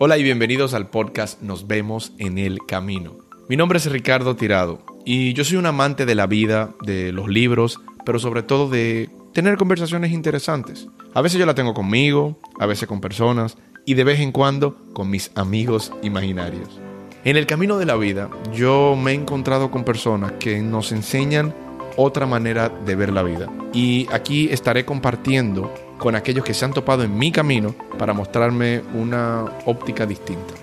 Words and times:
Hola 0.00 0.16
y 0.16 0.22
bienvenidos 0.22 0.74
al 0.74 0.90
podcast 0.90 1.42
Nos 1.42 1.66
vemos 1.66 2.12
en 2.18 2.38
el 2.38 2.64
camino. 2.64 3.16
Mi 3.48 3.56
nombre 3.56 3.78
es 3.78 3.90
Ricardo 3.90 4.36
Tirado 4.36 4.80
y 5.04 5.32
yo 5.32 5.42
soy 5.42 5.56
un 5.56 5.66
amante 5.66 6.06
de 6.06 6.14
la 6.14 6.28
vida, 6.28 6.72
de 6.82 7.10
los 7.10 7.26
libros, 7.26 7.80
pero 8.06 8.20
sobre 8.20 8.44
todo 8.44 8.68
de 8.68 9.10
tener 9.32 9.56
conversaciones 9.56 10.12
interesantes. 10.12 10.86
A 11.14 11.20
veces 11.20 11.40
yo 11.40 11.46
la 11.46 11.56
tengo 11.56 11.74
conmigo, 11.74 12.38
a 12.60 12.66
veces 12.66 12.86
con 12.86 13.00
personas 13.00 13.58
y 13.86 13.94
de 13.94 14.04
vez 14.04 14.20
en 14.20 14.30
cuando 14.30 14.76
con 14.92 15.10
mis 15.10 15.32
amigos 15.34 15.92
imaginarios. 16.04 16.78
En 17.24 17.36
el 17.36 17.46
camino 17.46 17.76
de 17.76 17.86
la 17.86 17.96
vida 17.96 18.30
yo 18.54 18.94
me 18.94 19.10
he 19.10 19.14
encontrado 19.14 19.72
con 19.72 19.82
personas 19.82 20.30
que 20.38 20.62
nos 20.62 20.92
enseñan 20.92 21.52
otra 21.96 22.24
manera 22.24 22.68
de 22.68 22.94
ver 22.94 23.12
la 23.12 23.24
vida. 23.24 23.50
Y 23.72 24.06
aquí 24.12 24.48
estaré 24.52 24.84
compartiendo 24.84 25.74
con 25.98 26.14
aquellos 26.14 26.44
que 26.44 26.54
se 26.54 26.64
han 26.64 26.72
topado 26.72 27.02
en 27.02 27.18
mi 27.18 27.32
camino 27.32 27.74
para 27.98 28.12
mostrarme 28.12 28.82
una 28.94 29.44
óptica 29.66 30.06
distinta. 30.06 30.54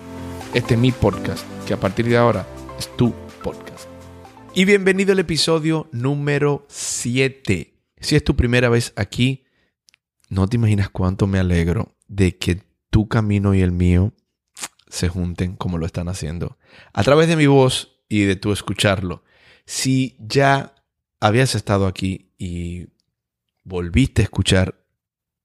Este 0.53 0.75
es 0.75 0.79
mi 0.79 0.91
podcast, 0.91 1.45
que 1.67 1.73
a 1.73 1.79
partir 1.79 2.07
de 2.07 2.17
ahora 2.17 2.47
es 2.79 2.87
tu 2.95 3.13
podcast. 3.43 3.89
Y 4.53 4.63
bienvenido 4.63 5.11
al 5.11 5.19
episodio 5.19 5.89
número 5.91 6.65
7. 6.69 7.73
Si 7.99 8.15
es 8.15 8.23
tu 8.23 8.37
primera 8.37 8.69
vez 8.69 8.93
aquí, 8.95 9.45
no 10.29 10.47
te 10.47 10.55
imaginas 10.55 10.89
cuánto 10.89 11.27
me 11.27 11.39
alegro 11.39 11.97
de 12.07 12.37
que 12.37 12.61
tu 12.89 13.09
camino 13.09 13.53
y 13.53 13.61
el 13.61 13.73
mío 13.73 14.13
se 14.87 15.09
junten 15.09 15.57
como 15.57 15.77
lo 15.77 15.85
están 15.85 16.07
haciendo. 16.07 16.57
A 16.93 17.03
través 17.03 17.27
de 17.27 17.35
mi 17.35 17.47
voz 17.47 17.99
y 18.07 18.21
de 18.21 18.37
tu 18.37 18.53
escucharlo. 18.53 19.23
Si 19.65 20.15
ya 20.19 20.75
habías 21.19 21.55
estado 21.55 21.87
aquí 21.87 22.31
y 22.37 22.87
volviste 23.65 24.21
a 24.21 24.25
escuchar 24.25 24.84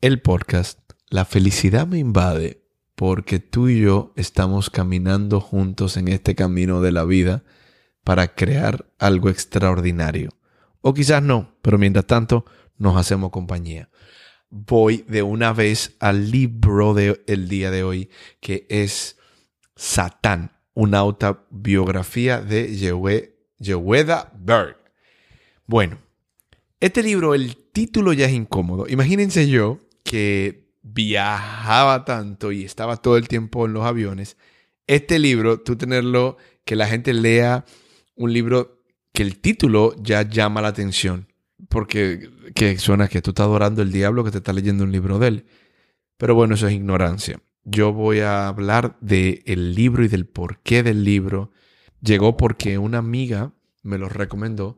el 0.00 0.22
podcast, 0.22 0.78
la 1.10 1.26
felicidad 1.26 1.86
me 1.86 1.98
invade 1.98 2.64
porque 2.94 3.38
tú 3.38 3.68
y 3.68 3.80
yo 3.80 4.14
estamos 4.16 4.70
caminando 4.70 5.40
juntos 5.40 5.98
en 5.98 6.08
este 6.08 6.34
camino 6.34 6.80
de 6.80 6.90
la 6.90 7.04
vida 7.04 7.44
para 8.02 8.34
crear 8.34 8.86
algo 8.98 9.28
extraordinario. 9.28 10.30
O 10.80 10.94
quizás 10.94 11.22
no, 11.22 11.54
pero 11.60 11.76
mientras 11.76 12.06
tanto 12.06 12.46
nos 12.78 12.96
hacemos 12.96 13.30
compañía. 13.30 13.90
Voy 14.48 15.04
de 15.06 15.22
una 15.22 15.52
vez 15.52 15.96
al 16.00 16.30
libro 16.30 16.94
del 16.94 17.48
día 17.48 17.70
de 17.70 17.82
hoy, 17.82 18.10
que 18.40 18.66
es 18.70 19.18
Satán, 19.76 20.52
una 20.72 20.98
autobiografía 20.98 22.40
de 22.40 22.74
Yehweda 23.58 24.32
Berg. 24.34 24.78
Bueno, 25.66 25.98
este 26.80 27.02
libro, 27.02 27.34
el 27.34 27.54
título 27.72 28.14
ya 28.14 28.24
es 28.24 28.32
incómodo. 28.32 28.86
Imagínense 28.88 29.46
yo 29.46 29.78
que 30.10 30.74
viajaba 30.82 32.04
tanto 32.04 32.50
y 32.50 32.64
estaba 32.64 32.96
todo 32.96 33.16
el 33.16 33.28
tiempo 33.28 33.64
en 33.64 33.74
los 33.74 33.84
aviones. 33.84 34.36
Este 34.88 35.20
libro, 35.20 35.60
tú 35.60 35.76
tenerlo, 35.76 36.36
que 36.64 36.74
la 36.74 36.88
gente 36.88 37.14
lea 37.14 37.64
un 38.16 38.32
libro 38.32 38.82
que 39.12 39.22
el 39.22 39.38
título 39.38 39.94
ya 40.02 40.22
llama 40.22 40.62
la 40.62 40.66
atención, 40.66 41.28
porque 41.68 42.28
que 42.56 42.76
suena 42.78 43.06
que 43.06 43.22
tú 43.22 43.30
estás 43.30 43.46
adorando 43.46 43.82
el 43.82 43.92
diablo 43.92 44.24
que 44.24 44.32
te 44.32 44.38
está 44.38 44.52
leyendo 44.52 44.82
un 44.82 44.90
libro 44.90 45.20
de 45.20 45.28
él. 45.28 45.46
Pero 46.16 46.34
bueno, 46.34 46.56
eso 46.56 46.66
es 46.66 46.74
ignorancia. 46.74 47.40
Yo 47.62 47.92
voy 47.92 48.18
a 48.18 48.48
hablar 48.48 48.96
del 49.00 49.44
el 49.46 49.76
libro 49.76 50.02
y 50.02 50.08
del 50.08 50.26
porqué 50.26 50.82
del 50.82 51.04
libro. 51.04 51.52
Llegó 52.00 52.36
porque 52.36 52.78
una 52.78 52.98
amiga 52.98 53.52
me 53.84 53.96
lo 53.96 54.08
recomendó 54.08 54.76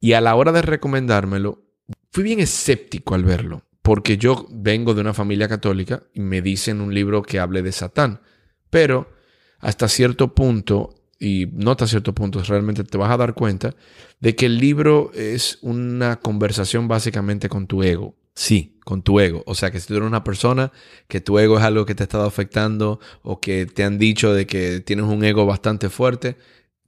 y 0.00 0.14
a 0.14 0.20
la 0.20 0.34
hora 0.34 0.50
de 0.50 0.62
recomendármelo, 0.62 1.62
fui 2.10 2.24
bien 2.24 2.40
escéptico 2.40 3.14
al 3.14 3.22
verlo, 3.22 3.62
porque 3.86 4.18
yo 4.18 4.48
vengo 4.50 4.94
de 4.94 5.00
una 5.00 5.14
familia 5.14 5.46
católica 5.46 6.02
y 6.12 6.18
me 6.18 6.42
dicen 6.42 6.80
un 6.80 6.92
libro 6.92 7.22
que 7.22 7.38
hable 7.38 7.62
de 7.62 7.70
Satán, 7.70 8.20
pero 8.68 9.12
hasta 9.60 9.86
cierto 9.86 10.34
punto, 10.34 10.96
y 11.20 11.46
no 11.52 11.70
hasta 11.70 11.86
cierto 11.86 12.12
punto, 12.12 12.42
realmente 12.42 12.82
te 12.82 12.98
vas 12.98 13.12
a 13.12 13.16
dar 13.16 13.34
cuenta 13.34 13.76
de 14.18 14.34
que 14.34 14.46
el 14.46 14.58
libro 14.58 15.12
es 15.14 15.60
una 15.62 16.16
conversación 16.16 16.88
básicamente 16.88 17.48
con 17.48 17.68
tu 17.68 17.84
ego. 17.84 18.16
Sí, 18.34 18.76
con 18.84 19.02
tu 19.02 19.20
ego. 19.20 19.44
O 19.46 19.54
sea, 19.54 19.70
que 19.70 19.78
si 19.78 19.86
tú 19.86 19.94
eres 19.94 20.08
una 20.08 20.24
persona 20.24 20.72
que 21.06 21.20
tu 21.20 21.38
ego 21.38 21.56
es 21.56 21.62
algo 21.62 21.86
que 21.86 21.94
te 21.94 22.02
ha 22.02 22.10
estado 22.10 22.26
afectando 22.26 22.98
o 23.22 23.38
que 23.40 23.66
te 23.66 23.84
han 23.84 23.98
dicho 23.98 24.34
de 24.34 24.48
que 24.48 24.80
tienes 24.80 25.06
un 25.06 25.22
ego 25.22 25.46
bastante 25.46 25.90
fuerte, 25.90 26.36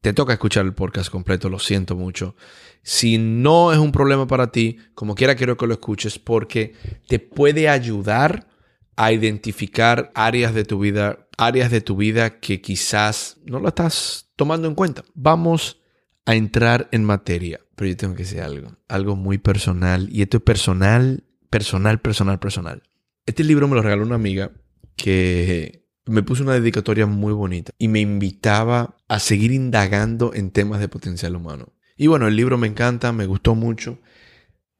te 0.00 0.12
toca 0.12 0.32
escuchar 0.32 0.64
el 0.64 0.74
podcast 0.74 1.10
completo, 1.10 1.48
lo 1.48 1.58
siento 1.58 1.96
mucho. 1.96 2.36
Si 2.82 3.18
no 3.18 3.72
es 3.72 3.78
un 3.78 3.92
problema 3.92 4.26
para 4.26 4.52
ti, 4.52 4.78
como 4.94 5.14
quiera 5.14 5.34
quiero 5.34 5.56
que 5.56 5.66
lo 5.66 5.74
escuches 5.74 6.18
porque 6.18 6.74
te 7.08 7.18
puede 7.18 7.68
ayudar 7.68 8.48
a 8.96 9.12
identificar 9.12 10.10
áreas 10.14 10.54
de 10.54 10.64
tu 10.64 10.80
vida, 10.80 11.28
áreas 11.36 11.70
de 11.70 11.80
tu 11.80 11.96
vida 11.96 12.40
que 12.40 12.60
quizás 12.60 13.38
no 13.44 13.60
lo 13.60 13.68
estás 13.68 14.30
tomando 14.36 14.68
en 14.68 14.74
cuenta. 14.74 15.04
Vamos 15.14 15.80
a 16.26 16.34
entrar 16.34 16.88
en 16.92 17.04
materia, 17.04 17.60
pero 17.74 17.88
yo 17.88 17.96
tengo 17.96 18.14
que 18.14 18.24
decir 18.24 18.40
algo, 18.40 18.76
algo 18.88 19.16
muy 19.16 19.38
personal 19.38 20.08
y 20.10 20.22
esto 20.22 20.38
es 20.38 20.42
personal, 20.42 21.24
personal, 21.48 22.00
personal, 22.00 22.38
personal. 22.38 22.82
Este 23.24 23.44
libro 23.44 23.68
me 23.68 23.76
lo 23.76 23.82
regaló 23.82 24.02
una 24.02 24.16
amiga 24.16 24.50
que 24.96 25.86
me 26.06 26.22
puso 26.22 26.42
una 26.42 26.54
dedicatoria 26.54 27.06
muy 27.06 27.32
bonita 27.32 27.72
y 27.78 27.88
me 27.88 28.00
invitaba 28.00 28.97
a 29.08 29.18
seguir 29.18 29.52
indagando 29.52 30.32
en 30.34 30.50
temas 30.50 30.80
de 30.80 30.88
potencial 30.88 31.34
humano. 31.34 31.72
Y 31.96 32.06
bueno, 32.06 32.28
el 32.28 32.36
libro 32.36 32.58
me 32.58 32.68
encanta, 32.68 33.12
me 33.12 33.26
gustó 33.26 33.54
mucho, 33.54 33.98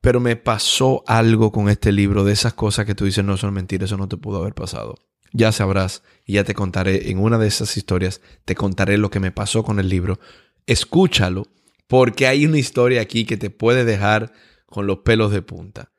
pero 0.01 0.21
me 0.21 0.37
pasó 0.37 1.03
algo 1.07 1.51
con 1.51 1.69
este 1.69 1.91
libro 1.91 2.25
de 2.25 2.33
esas 2.33 2.55
cosas 2.55 2.87
que 2.87 2.95
tú 2.95 3.05
dices 3.05 3.25
no 3.25 3.37
son 3.37 3.53
mentiras, 3.53 3.89
eso 3.89 3.97
no 3.97 4.09
te 4.09 4.17
pudo 4.17 4.39
haber 4.39 4.55
pasado. 4.55 4.95
Ya 5.33 5.53
sabrás 5.53 6.03
y 6.25 6.35
ya 6.35 6.45
te 6.45 6.55
contaré 6.55 7.11
en 7.11 7.19
una 7.19 7.39
de 7.39 7.49
esas 7.49 7.77
historias, 7.77 8.21
te 8.45 8.55
contaré 8.55 8.99
lo 8.99 9.11
que 9.11 9.21
me 9.21 9.33
pasó 9.33 9.63
con 9.63 9.81
el 9.81 9.89
libro. 9.89 10.21
Escúchalo, 10.67 11.47
porque 11.87 12.27
hay 12.27 12.47
una 12.47 12.59
historia 12.59 13.01
aquí 13.01 13.25
que 13.25 13.37
te 13.37 13.51
puede 13.51 13.85
dejar 13.85 14.33
con 14.67 14.87
los 14.87 14.99
pelos 14.99 15.33
de 15.33 15.43
punta. 15.43 15.91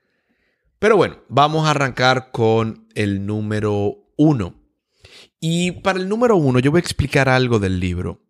Pero 0.79 0.95
bueno, 0.95 1.17
vamos 1.27 1.67
a 1.67 1.71
arrancar 1.71 2.31
con 2.31 2.87
el 2.95 3.25
número 3.25 3.97
uno. 4.15 4.58
Y 5.39 5.71
para 5.71 5.99
el 5.99 6.09
número 6.09 6.35
uno 6.35 6.59
yo 6.59 6.71
voy 6.71 6.79
a 6.79 6.81
explicar 6.81 7.29
algo 7.29 7.59
del 7.59 7.79
libro. 7.79 8.25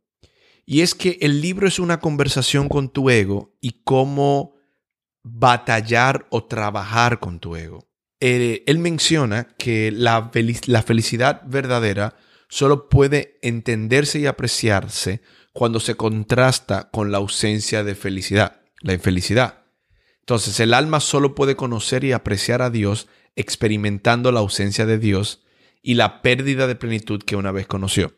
Y 0.65 0.81
es 0.81 0.93
que 0.93 1.17
el 1.21 1.41
libro 1.41 1.67
es 1.67 1.79
una 1.79 1.99
conversación 1.99 2.69
con 2.69 2.89
tu 2.89 3.09
ego 3.09 3.55
y 3.59 3.81
cómo 3.83 4.55
batallar 5.23 6.27
o 6.29 6.45
trabajar 6.45 7.19
con 7.19 7.39
tu 7.39 7.55
ego. 7.55 7.89
Eh, 8.19 8.63
él, 8.67 8.79
menciona 8.79 9.55
que 9.57 9.91
la, 9.91 10.29
la 10.67 10.83
felicidad 10.83 11.41
verdadera 11.47 12.15
solo 12.49 12.89
puede 12.89 13.39
entenderse 13.41 14.19
y 14.19 14.25
apreciarse 14.25 15.21
cuando 15.53 15.79
se 15.79 15.95
contrasta 15.95 16.89
con 16.91 17.11
la 17.11 17.17
ausencia 17.17 17.83
de 17.83 17.95
felicidad, 17.95 18.61
la 18.81 18.93
infelicidad. 18.93 19.63
Entonces 20.19 20.59
el 20.59 20.73
alma 20.73 20.99
solo 20.99 21.33
puede 21.33 21.55
conocer 21.55 22.03
y 22.03 22.11
apreciar 22.11 22.61
a 22.61 22.69
Dios 22.69 23.07
experimentando 23.35 24.31
la 24.31 24.41
ausencia 24.41 24.85
de 24.85 24.99
Dios 24.99 25.41
y 25.89 25.95
la 25.95 26.21
pérdida 26.21 26.67
de 26.67 26.75
plenitud 26.75 27.23
que 27.23 27.35
una 27.35 27.51
vez 27.51 27.65
conoció. 27.65 28.13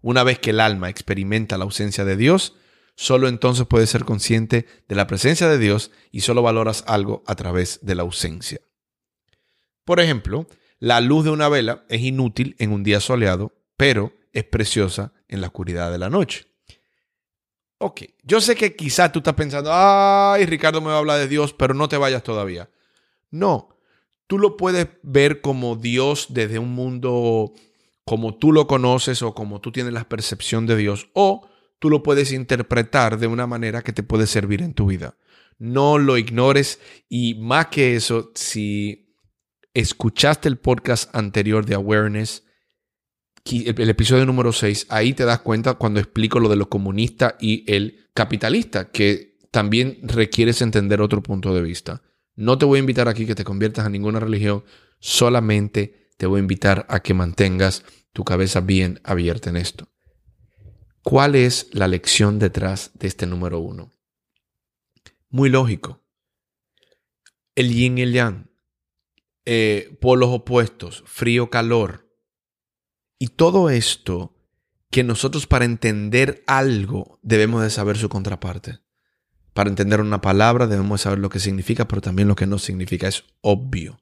Una 0.00 0.24
vez 0.24 0.40
que 0.40 0.50
el 0.50 0.58
alma 0.58 0.88
experimenta 0.88 1.56
la 1.56 1.62
ausencia 1.62 2.04
de 2.04 2.16
Dios, 2.16 2.56
solo 2.96 3.28
entonces 3.28 3.64
puedes 3.64 3.90
ser 3.90 4.04
consciente 4.04 4.66
de 4.88 4.96
la 4.96 5.06
presencia 5.06 5.48
de 5.48 5.56
Dios 5.56 5.92
y 6.10 6.22
solo 6.22 6.42
valoras 6.42 6.82
algo 6.88 7.22
a 7.28 7.36
través 7.36 7.78
de 7.82 7.94
la 7.94 8.02
ausencia. 8.02 8.60
Por 9.84 10.00
ejemplo, 10.00 10.48
la 10.80 11.00
luz 11.00 11.24
de 11.24 11.30
una 11.30 11.48
vela 11.48 11.84
es 11.88 12.00
inútil 12.00 12.56
en 12.58 12.72
un 12.72 12.82
día 12.82 12.98
soleado, 12.98 13.52
pero 13.76 14.12
es 14.32 14.42
preciosa 14.42 15.12
en 15.28 15.42
la 15.42 15.46
oscuridad 15.46 15.92
de 15.92 15.98
la 15.98 16.10
noche. 16.10 16.46
Ok, 17.78 18.02
yo 18.24 18.40
sé 18.40 18.56
que 18.56 18.74
quizás 18.74 19.12
tú 19.12 19.20
estás 19.20 19.34
pensando, 19.34 19.70
ay, 19.72 20.44
Ricardo 20.44 20.80
me 20.80 20.88
va 20.88 20.94
a 20.94 20.98
hablar 20.98 21.20
de 21.20 21.28
Dios, 21.28 21.52
pero 21.52 21.72
no 21.72 21.88
te 21.88 21.98
vayas 21.98 22.24
todavía. 22.24 22.68
No, 23.30 23.75
tú 24.26 24.38
lo 24.38 24.56
puedes 24.56 24.88
ver 25.02 25.40
como 25.40 25.76
Dios 25.76 26.26
desde 26.30 26.58
un 26.58 26.74
mundo 26.74 27.52
como 28.06 28.36
tú 28.36 28.52
lo 28.52 28.68
conoces 28.68 29.20
o 29.22 29.34
como 29.34 29.60
tú 29.60 29.72
tienes 29.72 29.92
la 29.92 30.08
percepción 30.08 30.64
de 30.66 30.76
Dios, 30.76 31.10
o 31.12 31.48
tú 31.80 31.90
lo 31.90 32.04
puedes 32.04 32.32
interpretar 32.32 33.18
de 33.18 33.26
una 33.26 33.48
manera 33.48 33.82
que 33.82 33.92
te 33.92 34.04
puede 34.04 34.28
servir 34.28 34.62
en 34.62 34.74
tu 34.74 34.86
vida. 34.86 35.16
No 35.58 35.98
lo 35.98 36.16
ignores 36.16 36.78
y 37.08 37.34
más 37.34 37.66
que 37.66 37.96
eso, 37.96 38.30
si 38.36 39.12
escuchaste 39.74 40.48
el 40.48 40.56
podcast 40.56 41.14
anterior 41.14 41.66
de 41.66 41.74
Awareness, 41.74 42.44
el, 43.44 43.90
episodio 43.90 44.24
número 44.24 44.52
6, 44.52 44.86
ahí 44.88 45.12
te 45.12 45.24
das 45.24 45.40
cuenta 45.40 45.74
cuando 45.74 45.98
explico 45.98 46.38
lo 46.38 46.48
de 46.48 46.56
lo 46.56 46.68
comunista 46.68 47.36
y 47.40 47.64
el 47.72 48.08
capitalista, 48.14 48.90
que 48.90 49.36
también 49.50 49.98
requieres 50.02 50.62
entender 50.62 51.00
otro 51.00 51.22
punto 51.22 51.52
de 51.52 51.62
vista. 51.62 52.02
No 52.36 52.58
te 52.58 52.66
voy 52.66 52.76
a 52.76 52.80
invitar 52.80 53.08
aquí 53.08 53.26
que 53.26 53.34
te 53.34 53.44
conviertas 53.44 53.86
a 53.86 53.90
ninguna 53.90 54.20
religión, 54.20 54.64
solamente 55.00 56.12
te 56.18 56.26
voy 56.26 56.38
a 56.38 56.42
invitar 56.42 56.86
a 56.88 57.00
que 57.00 57.14
mantengas 57.14 57.82
tu 58.12 58.24
cabeza 58.24 58.60
bien 58.60 59.00
abierta 59.04 59.50
en 59.50 59.56
esto. 59.56 59.88
¿Cuál 61.02 61.34
es 61.34 61.68
la 61.72 61.88
lección 61.88 62.38
detrás 62.38 62.90
de 62.94 63.08
este 63.08 63.26
número 63.26 63.60
uno? 63.60 63.94
Muy 65.28 65.48
lógico. 65.48 66.04
El 67.54 67.72
yin 67.72 67.98
y 67.98 68.02
el 68.02 68.12
yang. 68.12 68.50
Eh, 69.44 69.96
polos 70.00 70.30
opuestos, 70.30 71.04
frío, 71.06 71.48
calor. 71.48 72.10
Y 73.18 73.28
todo 73.28 73.70
esto 73.70 74.36
que 74.90 75.04
nosotros 75.04 75.46
para 75.46 75.64
entender 75.64 76.42
algo 76.46 77.18
debemos 77.22 77.62
de 77.62 77.70
saber 77.70 77.96
su 77.96 78.08
contraparte. 78.08 78.80
Para 79.56 79.70
entender 79.70 80.02
una 80.02 80.20
palabra 80.20 80.66
debemos 80.66 81.00
saber 81.00 81.18
lo 81.18 81.30
que 81.30 81.40
significa, 81.40 81.88
pero 81.88 82.02
también 82.02 82.28
lo 82.28 82.36
que 82.36 82.46
no 82.46 82.58
significa. 82.58 83.08
Es 83.08 83.24
obvio. 83.40 83.98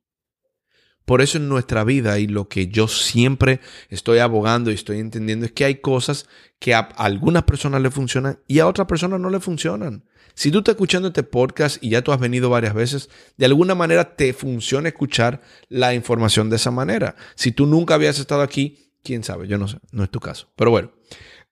Por 1.05 1.23
eso 1.23 1.39
en 1.39 1.49
nuestra 1.49 1.85
vida 1.85 2.19
y 2.19 2.27
lo 2.27 2.49
que 2.49 2.67
yo 2.67 2.89
siempre 2.89 3.61
estoy 3.89 4.19
abogando 4.19 4.73
y 4.73 4.75
estoy 4.75 4.99
entendiendo 4.99 5.47
es 5.47 5.53
que 5.53 5.65
hay 5.65 5.77
cosas 5.77 6.27
que 6.59 6.75
a 6.75 6.81
algunas 6.81 7.45
personas 7.45 7.81
le 7.83 7.93
funcionan 7.93 8.41
y 8.49 8.59
a 8.59 8.67
otras 8.67 8.89
personas 8.89 9.21
no 9.21 9.31
le 9.31 9.39
funcionan. 9.39 10.03
Si 10.35 10.51
tú 10.51 10.59
estás 10.59 10.73
escuchando 10.73 11.07
este 11.07 11.23
podcast 11.23 11.77
y 11.81 11.91
ya 11.91 12.03
tú 12.03 12.11
has 12.11 12.19
venido 12.19 12.51
varias 12.51 12.75
veces, 12.75 13.09
de 13.37 13.47
alguna 13.47 13.77
manera 13.77 14.17
te 14.17 14.33
funciona 14.33 14.89
escuchar 14.89 15.41
la 15.69 15.95
información 15.95 16.51
de 16.51 16.57
esa 16.57 16.73
manera. 16.73 17.15
Si 17.37 17.53
tú 17.53 17.67
nunca 17.67 17.95
habías 17.95 18.19
estado 18.19 18.43
aquí, 18.43 18.91
quién 19.05 19.23
sabe, 19.23 19.47
yo 19.47 19.57
no 19.57 19.69
sé, 19.69 19.79
no 19.93 20.03
es 20.03 20.11
tu 20.11 20.19
caso. 20.19 20.49
Pero 20.57 20.73
bueno, 20.73 20.91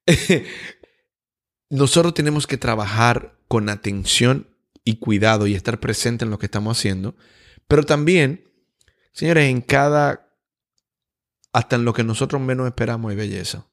nosotros 1.71 2.15
tenemos 2.15 2.49
que 2.49 2.57
trabajar 2.57 3.39
con 3.53 3.69
atención 3.69 4.49
y 4.83 4.97
cuidado 4.97 5.47
y 5.47 5.55
estar 5.55 5.79
presente 5.79 6.25
en 6.25 6.31
lo 6.31 6.39
que 6.39 6.47
estamos 6.47 6.79
haciendo, 6.79 7.17
pero 7.69 7.83
también, 7.83 8.51
señores, 9.13 9.51
en 9.51 9.61
cada, 9.61 10.35
hasta 11.53 11.77
en 11.77 11.85
lo 11.85 11.93
que 11.93 12.03
nosotros 12.03 12.41
menos 12.41 12.67
esperamos 12.67 13.11
hay 13.11 13.17
belleza. 13.19 13.67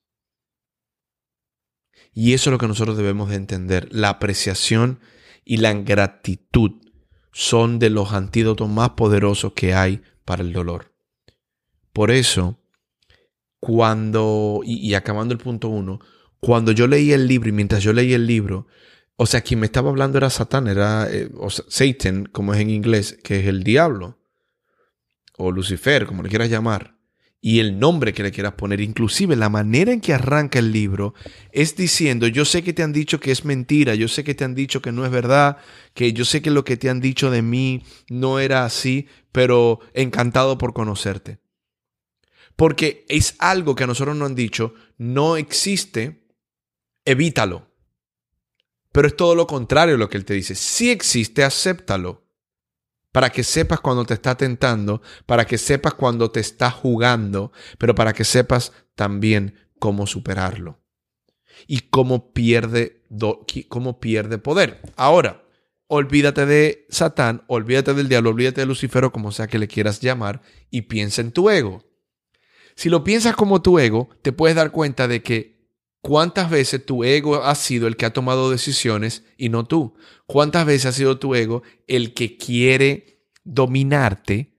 Y 2.13 2.33
eso 2.33 2.49
es 2.49 2.51
lo 2.51 2.57
que 2.57 2.67
nosotros 2.67 2.97
debemos 2.97 3.29
de 3.29 3.37
entender. 3.37 3.87
La 3.89 4.09
apreciación 4.09 4.99
y 5.45 5.55
la 5.55 5.71
gratitud 5.71 6.71
son 7.31 7.79
de 7.79 7.89
los 7.89 8.11
antídotos 8.11 8.67
más 8.67 8.89
poderosos 8.89 9.53
que 9.53 9.75
hay 9.75 10.01
para 10.25 10.43
el 10.43 10.51
dolor. 10.51 10.93
Por 11.93 12.11
eso, 12.11 12.59
cuando, 13.61 14.59
y, 14.65 14.93
acabando 14.93 15.33
el 15.33 15.39
punto 15.39 15.69
uno, 15.69 16.01
cuando 16.41 16.73
yo 16.73 16.85
leí 16.85 17.13
el 17.13 17.29
libro 17.29 17.47
y 17.47 17.53
mientras 17.53 17.81
yo 17.81 17.93
leí 17.93 18.11
el 18.11 18.27
libro, 18.27 18.67
o 19.21 19.25
sea, 19.25 19.42
quien 19.42 19.60
me 19.60 19.66
estaba 19.66 19.89
hablando 19.89 20.18
era 20.18 20.30
Satán, 20.30 20.69
era 20.69 21.06
eh, 21.12 21.30
Satan, 21.68 22.27
como 22.31 22.54
es 22.54 22.62
en 22.62 22.69
inglés, 22.69 23.19
que 23.21 23.42
es 23.42 23.48
el 23.48 23.66
diablo, 23.66 24.18
o 25.36 25.51
Lucifer, 25.51 26.06
como 26.06 26.24
le 26.24 26.30
quieras 26.30 26.50
llamar, 26.50 26.95
y 27.42 27.60
el 27.60 27.80
nombre 27.80 28.13
que 28.13 28.24
le 28.24 28.31
quieras 28.31 28.54
poner, 28.54 28.80
inclusive 28.80 29.36
la 29.36 29.50
manera 29.50 29.92
en 29.92 30.00
que 30.00 30.13
arranca 30.13 30.60
el 30.60 30.71
libro, 30.71 31.16
es 31.51 31.75
diciendo, 31.75 32.27
yo 32.27 32.45
sé 32.45 32.63
que 32.63 32.71
te 32.71 32.81
han 32.81 32.94
dicho 32.94 33.19
que 33.19 33.31
es 33.31 33.44
mentira, 33.44 33.94
yo 33.94 34.07
sé 34.07 34.24
que 34.24 34.36
te 34.36 34.45
han 34.45 34.56
dicho 34.56 34.81
que 34.81 34.94
no 34.94 35.04
es 35.04 35.12
verdad, 35.12 35.57
que 35.94 36.13
yo 36.13 36.24
sé 36.24 36.42
que 36.42 36.50
lo 36.50 36.63
que 36.63 36.77
te 36.77 36.89
han 36.89 37.01
dicho 37.01 37.30
de 37.30 37.42
mí 37.42 37.83
no 38.10 38.39
era 38.39 38.63
así, 38.63 39.10
pero 39.33 39.81
encantado 39.94 40.57
por 40.57 40.71
conocerte. 40.71 41.39
Porque 42.56 43.06
es 43.10 43.36
algo 43.39 43.75
que 43.75 43.83
a 43.83 43.88
nosotros 43.88 44.16
nos 44.16 44.30
han 44.30 44.36
dicho, 44.36 44.75
no 44.98 45.36
existe, 45.36 46.25
evítalo. 47.04 47.69
Pero 48.99 49.07
es 49.07 49.15
todo 49.15 49.33
lo 49.33 49.47
contrario 49.47 49.95
lo 49.95 50.09
que 50.09 50.17
él 50.17 50.25
te 50.25 50.33
dice. 50.33 50.55
Si 50.55 50.89
existe, 50.89 51.45
acéptalo. 51.45 52.27
Para 53.13 53.29
que 53.29 53.45
sepas 53.45 53.79
cuando 53.79 54.03
te 54.03 54.13
está 54.13 54.35
tentando, 54.35 55.01
para 55.25 55.45
que 55.45 55.57
sepas 55.57 55.93
cuando 55.93 56.31
te 56.31 56.41
está 56.41 56.69
jugando, 56.69 57.53
pero 57.77 57.95
para 57.95 58.11
que 58.11 58.25
sepas 58.25 58.73
también 58.95 59.55
cómo 59.79 60.05
superarlo. 60.05 60.81
Y 61.65 61.79
cómo 61.89 62.33
pierde, 62.33 63.05
cómo 63.69 64.01
pierde 64.01 64.37
poder. 64.37 64.81
Ahora, 64.97 65.45
olvídate 65.87 66.45
de 66.45 66.85
Satán, 66.89 67.45
olvídate 67.47 67.93
del 67.93 68.09
diablo, 68.09 68.31
olvídate 68.31 68.59
de 68.59 68.67
Lucifer 68.67 69.05
o 69.05 69.13
como 69.13 69.31
sea 69.31 69.47
que 69.47 69.59
le 69.59 69.69
quieras 69.69 70.01
llamar 70.01 70.41
y 70.69 70.81
piensa 70.81 71.21
en 71.21 71.31
tu 71.31 71.49
ego. 71.49 71.85
Si 72.75 72.89
lo 72.89 73.05
piensas 73.05 73.37
como 73.37 73.61
tu 73.61 73.79
ego, 73.79 74.09
te 74.21 74.33
puedes 74.33 74.57
dar 74.57 74.71
cuenta 74.71 75.07
de 75.07 75.23
que 75.23 75.58
cuántas 76.01 76.49
veces 76.49 76.85
tu 76.85 77.03
ego 77.03 77.43
ha 77.43 77.55
sido 77.55 77.87
el 77.87 77.97
que 77.97 78.05
ha 78.05 78.13
tomado 78.13 78.51
decisiones 78.51 79.23
y 79.37 79.49
no 79.49 79.65
tú. 79.65 79.95
Cuántas 80.25 80.65
veces 80.65 80.87
ha 80.87 80.91
sido 80.91 81.19
tu 81.19 81.35
ego 81.35 81.63
el 81.87 82.13
que 82.13 82.37
quiere 82.37 83.25
dominarte 83.43 84.55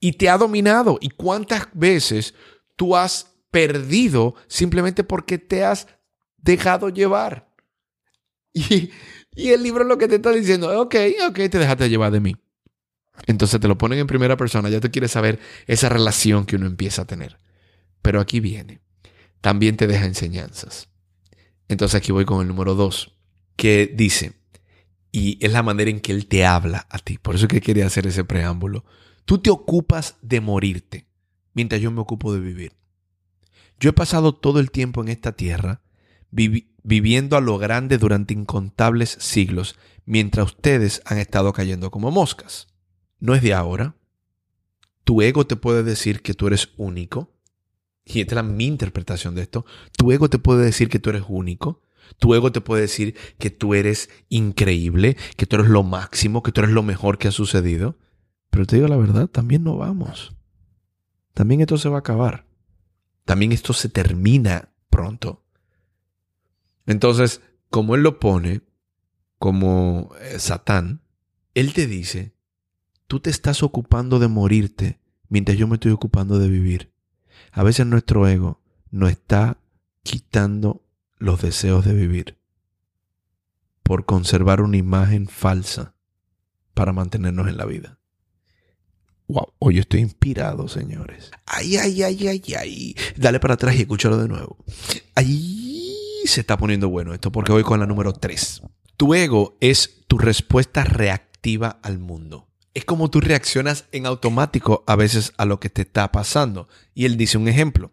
y 0.00 0.12
te 0.12 0.28
ha 0.28 0.38
dominado. 0.38 0.98
Y 1.00 1.10
cuántas 1.10 1.68
veces 1.72 2.34
tú 2.76 2.96
has 2.96 3.36
perdido 3.50 4.34
simplemente 4.46 5.04
porque 5.04 5.38
te 5.38 5.64
has 5.64 5.86
dejado 6.36 6.88
llevar. 6.88 7.48
Y, 8.52 8.90
el 9.36 9.62
libro 9.62 9.84
lo 9.84 9.98
que 9.98 10.08
te 10.08 10.16
está 10.16 10.32
diciendo, 10.32 10.80
ok, 10.80 10.96
ok, 11.28 11.34
te 11.48 11.58
dejaste 11.58 11.88
llevar 11.88 12.10
de 12.10 12.18
mí. 12.18 12.36
Entonces 13.26 13.60
te 13.60 13.68
lo 13.68 13.78
ponen 13.78 14.00
en 14.00 14.06
primera 14.08 14.36
persona, 14.36 14.68
ya 14.68 14.80
tú 14.80 14.90
quieres 14.90 15.12
saber 15.12 15.38
esa 15.66 15.88
relación 15.88 16.44
que 16.44 16.56
uno 16.56 16.66
empieza 16.66 17.02
a 17.02 17.06
tener. 17.06 17.38
Pero 18.02 18.20
aquí 18.20 18.40
viene, 18.40 18.80
también 19.40 19.76
te 19.76 19.86
deja 19.86 20.06
enseñanzas. 20.06 20.88
Entonces 21.68 21.96
aquí 21.96 22.12
voy 22.12 22.24
con 22.24 22.40
el 22.40 22.48
número 22.48 22.74
dos, 22.74 23.16
que 23.56 23.92
dice, 23.94 24.32
y 25.12 25.44
es 25.44 25.52
la 25.52 25.62
manera 25.62 25.90
en 25.90 26.00
que 26.00 26.12
él 26.12 26.26
te 26.26 26.46
habla 26.46 26.86
a 26.90 26.98
ti. 26.98 27.18
Por 27.18 27.34
eso 27.34 27.48
que 27.48 27.60
quería 27.60 27.86
hacer 27.86 28.06
ese 28.06 28.24
preámbulo. 28.24 28.84
Tú 29.24 29.38
te 29.38 29.50
ocupas 29.50 30.16
de 30.22 30.40
morirte, 30.40 31.06
mientras 31.54 31.80
yo 31.80 31.90
me 31.90 32.00
ocupo 32.00 32.32
de 32.32 32.40
vivir. 32.40 32.72
Yo 33.80 33.90
he 33.90 33.92
pasado 33.92 34.34
todo 34.34 34.60
el 34.60 34.70
tiempo 34.70 35.02
en 35.02 35.08
esta 35.08 35.32
tierra 35.32 35.82
viviendo 36.30 37.36
a 37.36 37.40
lo 37.40 37.58
grande 37.58 37.96
durante 37.98 38.34
incontables 38.34 39.16
siglos, 39.20 39.76
mientras 40.04 40.46
ustedes 40.46 41.00
han 41.04 41.18
estado 41.18 41.52
cayendo 41.52 41.90
como 41.90 42.10
moscas 42.10 42.68
no 43.20 43.34
es 43.34 43.42
de 43.42 43.54
ahora. 43.54 43.96
Tu 45.04 45.22
ego 45.22 45.46
te 45.46 45.56
puede 45.56 45.82
decir 45.82 46.22
que 46.22 46.34
tú 46.34 46.46
eres 46.46 46.70
único. 46.76 47.32
Y 48.08 48.22
esta 48.22 48.40
es 48.40 48.46
mi 48.46 48.66
interpretación 48.66 49.34
de 49.34 49.42
esto. 49.42 49.66
Tu 49.96 50.10
ego 50.12 50.30
te 50.30 50.38
puede 50.38 50.64
decir 50.64 50.88
que 50.88 50.98
tú 50.98 51.10
eres 51.10 51.24
único. 51.28 51.82
Tu 52.18 52.34
ego 52.34 52.50
te 52.50 52.62
puede 52.62 52.82
decir 52.82 53.14
que 53.38 53.50
tú 53.50 53.74
eres 53.74 54.08
increíble, 54.30 55.16
que 55.36 55.44
tú 55.44 55.56
eres 55.56 55.68
lo 55.68 55.82
máximo, 55.82 56.42
que 56.42 56.50
tú 56.50 56.62
eres 56.62 56.72
lo 56.72 56.82
mejor 56.82 57.18
que 57.18 57.28
ha 57.28 57.32
sucedido. 57.32 57.98
Pero 58.50 58.64
te 58.64 58.76
digo 58.76 58.88
la 58.88 58.96
verdad, 58.96 59.28
también 59.28 59.62
no 59.62 59.76
vamos. 59.76 60.34
También 61.34 61.60
esto 61.60 61.76
se 61.76 61.90
va 61.90 61.96
a 61.96 62.00
acabar. 62.00 62.46
También 63.26 63.52
esto 63.52 63.74
se 63.74 63.90
termina 63.90 64.72
pronto. 64.88 65.44
Entonces, 66.86 67.42
como 67.68 67.94
él 67.94 68.02
lo 68.02 68.18
pone, 68.18 68.62
como 69.38 70.14
eh, 70.20 70.38
Satán, 70.38 71.02
él 71.52 71.74
te 71.74 71.86
dice 71.86 72.32
Tú 73.06 73.20
te 73.20 73.30
estás 73.30 73.62
ocupando 73.62 74.18
de 74.18 74.28
morirte 74.28 75.00
mientras 75.28 75.56
yo 75.56 75.66
me 75.66 75.74
estoy 75.74 75.92
ocupando 75.92 76.38
de 76.38 76.48
vivir. 76.48 76.92
A 77.52 77.62
veces 77.62 77.86
nuestro 77.86 78.26
ego 78.28 78.60
nos 78.90 79.10
está 79.10 79.58
quitando 80.02 80.82
los 81.16 81.40
deseos 81.42 81.84
de 81.84 81.94
vivir 81.94 82.38
por 83.82 84.04
conservar 84.04 84.60
una 84.60 84.76
imagen 84.76 85.28
falsa 85.28 85.94
para 86.74 86.92
mantenernos 86.92 87.48
en 87.48 87.56
la 87.56 87.64
vida. 87.64 87.98
Wow, 89.28 89.52
hoy 89.58 89.78
estoy 89.78 90.00
inspirado, 90.00 90.68
señores. 90.68 91.30
Ay, 91.44 91.76
ay, 91.76 92.02
ay, 92.02 92.28
ay, 92.28 92.42
ay. 92.58 92.96
Dale 93.16 93.40
para 93.40 93.54
atrás 93.54 93.74
y 93.76 93.82
escúchalo 93.82 94.16
de 94.16 94.28
nuevo. 94.28 94.56
Ay, 95.14 95.94
se 96.24 96.40
está 96.40 96.56
poniendo 96.56 96.88
bueno 96.88 97.12
esto 97.12 97.30
porque 97.30 97.52
voy 97.52 97.62
con 97.62 97.80
la 97.80 97.86
número 97.86 98.12
3. 98.12 98.62
Tu 98.96 99.14
ego 99.14 99.56
es 99.60 100.04
tu 100.06 100.18
respuesta 100.18 100.84
reactiva 100.84 101.78
al 101.82 101.98
mundo 101.98 102.47
es 102.78 102.84
como 102.84 103.10
tú 103.10 103.20
reaccionas 103.20 103.86
en 103.90 104.06
automático 104.06 104.84
a 104.86 104.94
veces 104.94 105.32
a 105.36 105.44
lo 105.44 105.58
que 105.58 105.68
te 105.68 105.82
está 105.82 106.12
pasando. 106.12 106.68
Y 106.94 107.06
él 107.06 107.16
dice 107.16 107.36
un 107.36 107.48
ejemplo. 107.48 107.90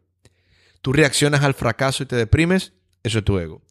Tú 0.84 0.94
reaccionas 0.94 1.44
al 1.44 1.56
fracaso 1.56 2.04
y 2.04 2.06
te 2.06 2.16
deprimes, 2.16 2.74
eso 3.02 3.18
es 3.20 3.26
tu 3.26 3.40
ego. 3.40 3.64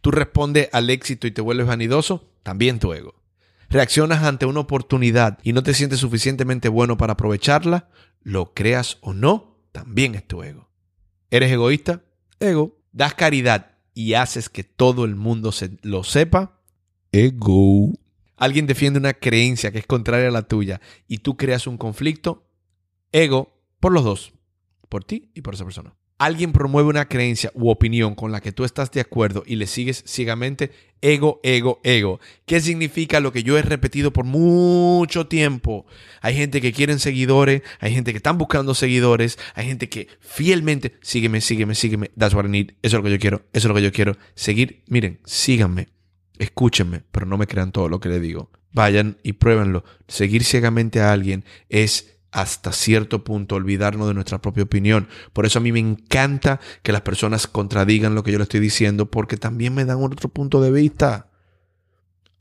Tú 0.00 0.10
respondes 0.10 0.68
al 0.72 0.90
éxito 0.90 1.28
y 1.28 1.30
te 1.30 1.40
vuelves 1.40 1.68
vanidoso, 1.68 2.32
también 2.42 2.80
tu 2.80 2.92
ego. 2.92 3.14
Reaccionas 3.68 4.24
ante 4.24 4.44
una 4.44 4.58
oportunidad 4.58 5.38
y 5.44 5.52
no 5.52 5.62
te 5.62 5.72
sientes 5.72 6.00
suficientemente 6.00 6.68
bueno 6.68 6.96
para 6.96 7.12
aprovecharla, 7.12 7.88
lo 8.22 8.52
creas 8.52 8.98
o 9.02 9.14
no, 9.14 9.60
también 9.70 10.16
es 10.16 10.26
tu 10.26 10.42
ego. 10.42 10.68
¿Eres 11.30 11.52
egoísta? 11.52 12.02
Ego. 12.40 12.76
¿Das 12.90 13.14
caridad 13.14 13.76
y 13.94 14.14
haces 14.14 14.48
que 14.48 14.64
todo 14.64 15.04
el 15.04 15.14
mundo 15.14 15.52
se 15.52 15.78
lo 15.82 16.02
sepa? 16.02 16.58
Ego 17.12 17.92
alguien 18.36 18.66
defiende 18.66 18.98
una 18.98 19.14
creencia 19.14 19.72
que 19.72 19.78
es 19.78 19.86
contraria 19.86 20.28
a 20.28 20.32
la 20.32 20.42
tuya 20.42 20.80
y 21.08 21.18
tú 21.18 21.36
creas 21.36 21.66
un 21.66 21.78
conflicto, 21.78 22.48
ego 23.12 23.60
por 23.80 23.92
los 23.92 24.04
dos, 24.04 24.32
por 24.88 25.04
ti 25.04 25.30
y 25.34 25.42
por 25.42 25.54
esa 25.54 25.64
persona. 25.64 25.94
Alguien 26.18 26.52
promueve 26.52 26.88
una 26.88 27.08
creencia 27.08 27.52
u 27.54 27.68
opinión 27.68 28.14
con 28.14 28.32
la 28.32 28.40
que 28.40 28.50
tú 28.50 28.64
estás 28.64 28.90
de 28.90 29.02
acuerdo 29.02 29.42
y 29.46 29.56
le 29.56 29.66
sigues 29.66 30.02
ciegamente, 30.06 30.70
ego, 31.02 31.40
ego, 31.42 31.78
ego. 31.84 32.20
¿Qué 32.46 32.62
significa 32.62 33.20
lo 33.20 33.32
que 33.32 33.42
yo 33.42 33.58
he 33.58 33.62
repetido 33.62 34.14
por 34.14 34.24
mucho 34.24 35.26
tiempo? 35.26 35.84
Hay 36.22 36.34
gente 36.34 36.62
que 36.62 36.72
quieren 36.72 37.00
seguidores, 37.00 37.60
hay 37.80 37.92
gente 37.92 38.12
que 38.12 38.16
están 38.16 38.38
buscando 38.38 38.74
seguidores, 38.74 39.38
hay 39.54 39.66
gente 39.66 39.90
que 39.90 40.08
fielmente, 40.20 40.94
sígueme, 41.02 41.42
sígueme, 41.42 41.74
sígueme, 41.74 42.10
that's 42.18 42.34
what 42.34 42.46
I 42.46 42.48
need, 42.48 42.70
eso 42.80 42.96
es 42.96 43.02
lo 43.02 43.02
que 43.02 43.10
yo 43.10 43.18
quiero, 43.18 43.42
eso 43.52 43.66
es 43.66 43.68
lo 43.68 43.74
que 43.74 43.82
yo 43.82 43.92
quiero. 43.92 44.16
Seguir, 44.34 44.84
miren, 44.88 45.20
síganme, 45.26 45.88
Escúchenme, 46.38 47.02
pero 47.10 47.26
no 47.26 47.38
me 47.38 47.46
crean 47.46 47.72
todo 47.72 47.88
lo 47.88 48.00
que 48.00 48.08
le 48.08 48.20
digo. 48.20 48.50
Vayan 48.72 49.18
y 49.22 49.34
pruébenlo. 49.34 49.84
Seguir 50.06 50.44
ciegamente 50.44 51.00
a 51.00 51.12
alguien 51.12 51.44
es 51.68 52.16
hasta 52.30 52.72
cierto 52.72 53.24
punto 53.24 53.54
olvidarnos 53.54 54.08
de 54.08 54.14
nuestra 54.14 54.42
propia 54.42 54.64
opinión. 54.64 55.08
Por 55.32 55.46
eso 55.46 55.58
a 55.58 55.62
mí 55.62 55.72
me 55.72 55.78
encanta 55.78 56.60
que 56.82 56.92
las 56.92 57.00
personas 57.00 57.46
contradigan 57.46 58.14
lo 58.14 58.22
que 58.22 58.32
yo 58.32 58.38
le 58.38 58.44
estoy 58.44 58.60
diciendo 58.60 59.10
porque 59.10 59.38
también 59.38 59.74
me 59.74 59.86
dan 59.86 60.02
otro 60.02 60.28
punto 60.28 60.60
de 60.60 60.70
vista. 60.70 61.30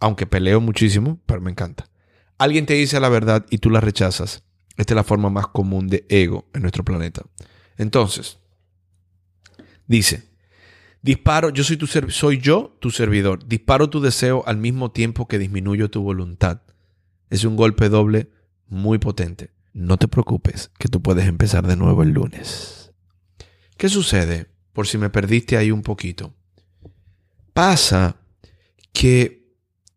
Aunque 0.02 0.28
peleo 0.28 0.60
muchísimo, 0.60 1.22
pero 1.26 1.40
me 1.40 1.52
encanta. 1.52 1.90
Alguien 2.38 2.66
te 2.66 2.74
dice 2.74 3.00
la 3.00 3.08
verdad 3.08 3.46
y 3.50 3.60
tú 3.60 3.70
la 3.70 3.80
rechazas. 3.80 4.44
Esta 4.76 4.94
es 4.94 4.96
la 4.96 5.06
forma 5.06 5.30
más 5.30 5.48
común 5.48 5.88
de 5.88 6.06
ego 6.10 6.50
en 6.54 6.64
nuestro 6.64 6.84
planeta. 6.84 7.24
Entonces, 7.78 8.40
dice, 9.88 10.28
disparo, 11.06 11.52
yo 11.52 11.64
soy, 11.64 11.78
tu 11.78 11.86
soy 11.86 12.40
yo 12.40 12.76
tu 12.80 12.90
servidor, 12.90 13.48
disparo 13.48 13.92
tu 13.92 14.02
deseo 14.02 14.44
al 14.48 14.58
mismo 14.58 14.90
tiempo 14.90 15.28
que 15.28 15.38
disminuyo 15.38 15.92
tu 15.92 16.02
voluntad. 16.02 16.64
Es 17.30 17.44
un 17.44 17.56
golpe 17.56 17.90
doble 17.90 18.32
muy 18.68 18.98
potente. 18.98 19.52
No 19.72 19.98
te 19.98 20.08
preocupes, 20.08 20.72
que 20.80 20.88
tú 20.88 21.04
puedes 21.04 21.28
empezar 21.28 21.68
de 21.68 21.76
nuevo 21.76 22.02
el 22.02 22.10
lunes. 22.10 22.92
¿Qué 23.78 23.88
sucede? 23.88 24.48
Por 24.74 24.88
si 24.88 24.98
me 24.98 25.12
perdiste 25.12 25.58
ahí 25.58 25.70
un 25.70 25.84
poquito. 25.84 26.34
Pasa 27.54 28.18
que 28.92 29.46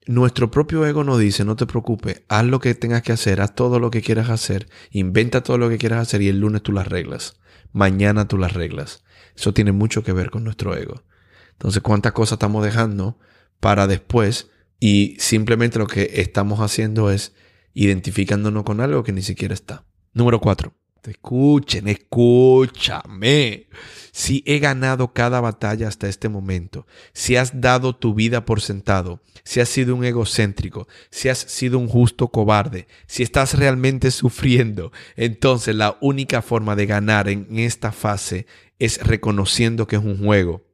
nuestro 0.07 0.51
propio 0.51 0.85
ego 0.85 1.05
nos 1.05 1.19
dice, 1.19 1.43
no 1.43 1.57
te 1.57 1.65
preocupes, 1.65 2.23
haz 2.29 2.45
lo 2.45 2.61
que 2.61 2.75
tengas 2.75 3.01
que 3.01 3.13
hacer, 3.13 3.41
haz 3.41 3.55
todo 3.55 3.81
lo 3.81 3.91
que 3.91 4.03
quieras 4.03 4.29
hacer, 4.29 4.69
inventa 4.91 5.43
todo 5.43 5.57
lo 5.57 5.71
que 5.71 5.79
quieras 5.79 6.03
hacer 6.03 6.21
y 6.21 6.29
el 6.29 6.41
lunes 6.41 6.63
tú 6.63 6.73
las 6.73 6.87
reglas. 6.87 7.41
Mañana 7.73 8.29
tú 8.29 8.37
las 8.37 8.53
reglas. 8.53 9.05
Eso 9.39 9.55
tiene 9.55 9.71
mucho 9.71 10.03
que 10.03 10.13
ver 10.13 10.31
con 10.31 10.43
nuestro 10.43 10.77
ego. 10.77 11.05
Entonces, 11.53 11.81
¿cuántas 11.81 12.13
cosas 12.13 12.35
estamos 12.35 12.65
dejando 12.65 13.19
para 13.61 13.87
después? 13.87 14.51
Y 14.81 15.17
simplemente 15.21 15.79
lo 15.79 15.87
que 15.87 16.11
estamos 16.15 16.59
haciendo 16.61 17.11
es 17.11 17.35
identificándonos 17.73 18.65
con 18.65 18.81
algo 18.81 19.05
que 19.05 19.13
ni 19.13 19.23
siquiera 19.23 19.55
está. 19.55 19.85
Número 20.13 20.41
cuatro. 20.41 20.78
Escuchen, 21.05 21.89
escúchame. 21.89 23.67
Si 24.13 24.43
he 24.47 24.59
ganado 24.59 25.13
cada 25.13 25.41
batalla 25.41 25.89
hasta 25.89 26.09
este 26.09 26.29
momento, 26.29 26.87
si 27.13 27.37
has 27.37 27.61
dado 27.61 27.97
tu 27.97 28.15
vida 28.15 28.45
por 28.45 28.61
sentado, 28.61 29.23
si 29.45 29.61
has 29.61 29.69
sido 29.69 29.95
un 29.95 30.05
egocéntrico, 30.05 30.89
si 31.11 31.29
has 31.29 31.39
sido 31.39 31.79
un 31.79 31.89
justo 31.89 32.29
cobarde, 32.29 32.89
si 33.07 33.23
estás 33.23 33.55
realmente 33.55 34.11
sufriendo, 34.11 34.93
entonces 35.17 35.75
la 35.75 35.97
única 36.01 36.43
forma 36.43 36.77
de 36.77 36.87
ganar 36.87 37.29
en 37.29 37.47
esta 37.59 37.93
fase 37.93 38.47
es 38.79 39.03
reconociendo 39.07 39.87
que 39.87 39.97
es 39.97 40.03
un 40.03 40.23
juego. 40.23 40.65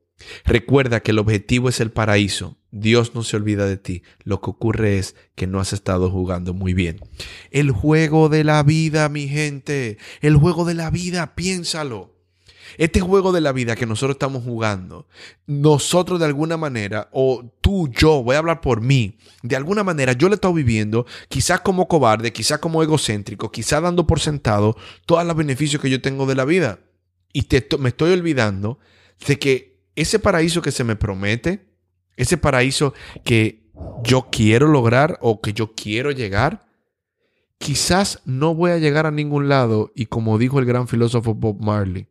Recuerda 0.45 1.01
que 1.01 1.11
el 1.11 1.19
objetivo 1.19 1.69
es 1.69 1.81
el 1.81 1.91
paraíso, 1.91 2.57
Dios 2.75 3.15
no 3.15 3.23
se 3.23 3.37
olvida 3.37 3.67
de 3.67 3.77
ti. 3.77 4.03
Lo 4.25 4.41
que 4.41 4.51
ocurre 4.51 4.99
es 4.99 5.15
que 5.37 5.47
no 5.47 5.61
has 5.61 5.73
estado 5.73 6.11
jugando 6.11 6.55
muy 6.55 6.75
bien. 6.75 7.01
El 7.53 7.71
juego 7.71 8.29
de 8.29 8.43
la 8.43 8.65
vida, 8.65 9.09
mi 9.09 9.29
gente. 9.29 9.97
El 10.21 10.37
juego 10.37 10.65
de 10.65 10.75
la 10.75 10.91
vida, 10.91 11.37
piénsalo. 11.37 12.13
Este 12.77 12.99
juego 13.01 13.31
de 13.31 13.41
la 13.41 13.53
vida 13.53 13.77
que 13.77 13.87
nosotros 13.87 14.17
estamos 14.17 14.43
jugando, 14.43 15.07
nosotros 15.47 16.19
de 16.19 16.27
alguna 16.27 16.57
manera, 16.57 17.09
o 17.13 17.45
tú, 17.61 17.89
yo, 17.89 18.25
voy 18.25 18.35
a 18.35 18.39
hablar 18.39 18.61
por 18.61 18.81
mí, 18.81 19.19
de 19.43 19.55
alguna 19.55 19.85
manera 19.85 20.15
yo 20.15 20.29
lo 20.29 20.35
he 20.35 20.37
estado 20.37 20.55
viviendo, 20.55 21.07
quizás 21.29 21.61
como 21.61 21.87
cobarde, 21.87 22.33
quizás 22.33 22.59
como 22.59 22.83
egocéntrico, 22.83 23.53
quizás 23.53 23.83
dando 23.83 24.07
por 24.07 24.19
sentado 24.19 24.77
todos 25.07 25.25
los 25.25 25.37
beneficios 25.37 25.81
que 25.81 25.91
yo 25.91 26.01
tengo 26.01 26.27
de 26.27 26.35
la 26.35 26.45
vida. 26.45 26.81
Y 27.33 27.47
me 27.79 27.91
estoy 27.91 28.13
olvidando 28.13 28.81
de 29.29 29.39
que 29.39 29.85
ese 29.95 30.19
paraíso 30.19 30.63
que 30.63 30.73
se 30.73 30.83
me 30.83 30.97
promete, 30.97 31.74
ese 32.17 32.37
paraíso 32.37 32.95
que 33.25 33.65
yo 34.03 34.29
quiero 34.31 34.69
lograr 34.69 35.19
o 35.21 35.41
que 35.41 35.53
yo 35.53 35.75
quiero 35.75 36.11
llegar, 36.11 36.65
quizás 37.59 38.21
no 38.25 38.55
voy 38.55 38.73
a 38.73 38.79
llegar 38.79 39.07
a 39.07 39.11
ningún 39.11 39.49
lado 39.49 39.93
y 39.95 40.07
como 40.07 40.39
dijo 40.39 40.59
el 40.59 40.65
gran 40.65 40.89
filósofo 40.89 41.35
Bob 41.35 41.61
Marley, 41.61 42.09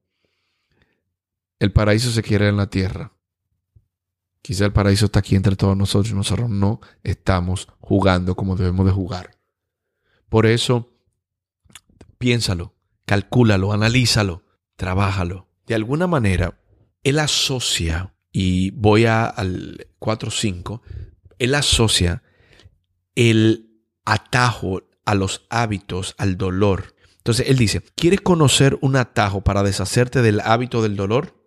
el 1.60 1.72
paraíso 1.72 2.12
se 2.12 2.24
quiere 2.24 2.50
en 2.50 2.58
la 2.58 2.70
tierra. 2.70 3.14
Quizá 4.42 4.66
el 4.66 4.74
paraíso 4.74 5.06
está 5.06 5.20
aquí 5.20 5.36
entre 5.36 5.56
todos 5.56 5.78
nosotros 5.78 6.12
y 6.12 6.16
nosotros 6.16 6.50
no 6.50 6.82
estamos 7.04 7.70
jugando 7.80 8.36
como 8.36 8.58
debemos 8.58 8.86
de 8.86 8.92
jugar. 8.92 9.38
Por 10.28 10.46
eso, 10.46 10.92
piénsalo, 12.18 12.74
calcúlalo, 13.06 13.72
analízalo, 13.72 14.44
trabájalo. 14.76 15.48
De 15.66 15.76
alguna 15.76 16.08
manera, 16.08 16.60
él 17.04 17.20
asocia 17.20 18.13
y 18.34 18.72
voy 18.72 19.06
a, 19.06 19.26
al 19.26 19.88
4.5, 20.00 20.82
él 21.38 21.56
asocia 21.56 22.24
el 23.16 23.70
atajo 24.06 24.82
a 25.06 25.16
los 25.16 25.46
hábitos, 25.50 26.16
al 26.18 26.38
dolor. 26.38 26.96
Entonces 27.18 27.48
él 27.48 27.58
dice, 27.58 27.84
¿quieres 27.96 28.22
conocer 28.22 28.78
un 28.82 28.96
atajo 28.96 29.42
para 29.42 29.64
deshacerte 29.64 30.22
del 30.22 30.42
hábito 30.42 30.82
del 30.82 30.96
dolor? 30.98 31.40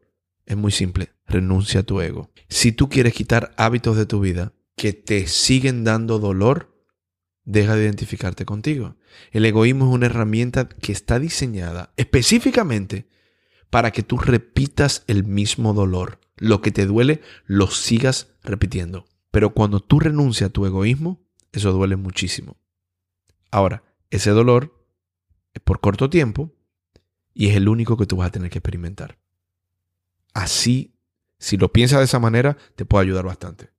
Es 0.46 0.56
muy 0.56 0.70
simple, 0.70 1.10
renuncia 1.26 1.80
a 1.80 1.82
tu 1.82 2.00
ego. 2.00 2.30
Si 2.48 2.70
tú 2.70 2.88
quieres 2.88 3.12
quitar 3.12 3.52
hábitos 3.56 3.96
de 3.96 4.06
tu 4.06 4.20
vida 4.20 4.52
que 4.76 4.92
te 4.92 5.26
siguen 5.26 5.82
dando 5.82 6.20
dolor, 6.20 6.72
deja 7.44 7.74
de 7.74 7.84
identificarte 7.84 8.44
contigo. 8.44 8.96
El 9.32 9.44
egoísmo 9.44 9.86
es 9.88 9.94
una 9.94 10.06
herramienta 10.06 10.68
que 10.68 10.92
está 10.92 11.18
diseñada 11.18 11.92
específicamente 11.96 13.08
para 13.70 13.90
que 13.90 14.04
tú 14.04 14.18
repitas 14.18 15.02
el 15.08 15.24
mismo 15.24 15.74
dolor 15.74 16.20
lo 16.36 16.60
que 16.60 16.70
te 16.70 16.86
duele 16.86 17.22
lo 17.46 17.68
sigas 17.68 18.28
repitiendo. 18.42 19.06
Pero 19.30 19.52
cuando 19.52 19.80
tú 19.80 20.00
renuncias 20.00 20.50
a 20.50 20.52
tu 20.52 20.66
egoísmo, 20.66 21.20
eso 21.52 21.72
duele 21.72 21.96
muchísimo. 21.96 22.56
Ahora, 23.50 23.82
ese 24.10 24.30
dolor 24.30 24.86
es 25.52 25.62
por 25.62 25.80
corto 25.80 26.10
tiempo 26.10 26.52
y 27.34 27.48
es 27.48 27.56
el 27.56 27.68
único 27.68 27.96
que 27.96 28.06
tú 28.06 28.16
vas 28.16 28.28
a 28.28 28.32
tener 28.32 28.50
que 28.50 28.58
experimentar. 28.58 29.18
Así, 30.32 30.94
si 31.38 31.56
lo 31.56 31.72
piensas 31.72 31.98
de 31.98 32.04
esa 32.04 32.18
manera, 32.18 32.56
te 32.76 32.84
puede 32.84 33.04
ayudar 33.04 33.24
bastante. 33.24 33.70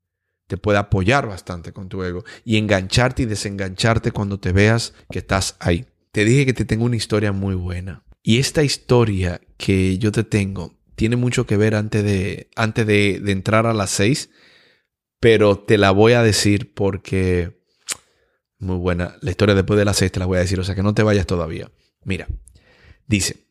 Te 0.48 0.58
puede 0.58 0.78
apoyar 0.78 1.28
bastante 1.28 1.74
con 1.74 1.90
tu 1.90 2.04
ego 2.04 2.24
y 2.46 2.58
engancharte 2.58 3.24
y 3.24 3.26
desengancharte 3.26 4.12
cuando 4.12 4.40
te 4.40 4.52
veas 4.52 4.94
que 5.12 5.20
estás 5.20 5.58
ahí. 5.60 5.86
Te 6.12 6.24
dije 6.24 6.46
que 6.46 6.54
te 6.54 6.66
tengo 6.66 6.86
una 6.86 6.96
historia 6.96 7.32
muy 7.32 7.56
buena. 7.56 8.04
Y 8.24 8.40
esta 8.40 8.64
historia 8.64 9.42
que 9.58 9.98
yo 9.98 10.12
te 10.12 10.24
tengo 10.24 10.77
tiene 10.98 11.16
mucho 11.16 11.46
que 11.46 11.58
ver 11.58 11.76
antes 11.76 12.04
de, 12.04 12.50
antes 12.56 12.88
de, 12.88 13.22
entrar 13.28 13.68
a 13.68 13.74
las 13.76 13.92
seis, 13.92 14.32
pero 15.20 15.60
te 15.60 15.78
la 15.78 15.92
voy 15.92 16.14
a 16.14 16.24
decir 16.24 16.74
porque 16.74 17.62
muy 18.58 18.78
buena. 18.78 19.16
La 19.22 19.30
historia 19.30 19.54
después 19.54 19.78
de 19.78 19.86
las 19.86 19.98
seis 19.98 20.12
te 20.12 20.20
la 20.20 20.26
voy 20.26 20.38
a 20.38 20.42
decir, 20.42 20.60
o 20.60 20.64
sea 20.64 20.74
que 20.74 20.82
no 20.82 20.96
te 20.96 21.04
vayas 21.04 21.28
todavía. 21.28 21.72
Mira, 22.04 22.28
dice, 23.06 23.46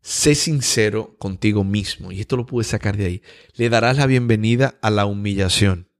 sé 0.00 0.34
sincero 0.34 1.16
contigo 1.18 1.64
mismo, 1.64 2.12
y 2.12 2.20
esto 2.20 2.38
lo 2.38 2.46
puedes 2.46 2.68
sacar 2.68 2.96
de 2.96 3.04
ahí. 3.04 3.22
Le 3.56 3.68
darás 3.68 3.98
la 3.98 4.06
bienvenida 4.06 4.78
a 4.80 4.88
la 4.88 5.04
humillación. 5.04 5.90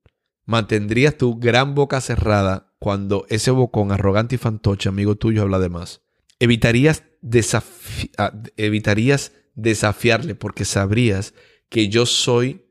Mantendrías 0.46 1.18
tu 1.18 1.38
gran 1.38 1.74
boca 1.74 2.00
cerrada 2.00 2.72
cuando 2.78 3.26
ese 3.28 3.50
bocón 3.50 3.92
arrogante 3.92 4.36
y 4.36 4.38
fantoche, 4.38 4.88
amigo 4.88 5.16
tuyo, 5.16 5.42
habla 5.42 5.58
de 5.58 5.68
más. 5.68 6.00
Evitarías, 6.38 7.02
ah, 8.16 8.32
evitarías 8.56 9.32
desafiarle 9.56 10.36
porque 10.36 10.64
sabrías 10.64 11.34
que 11.68 11.88
yo 11.88 12.06
soy, 12.06 12.64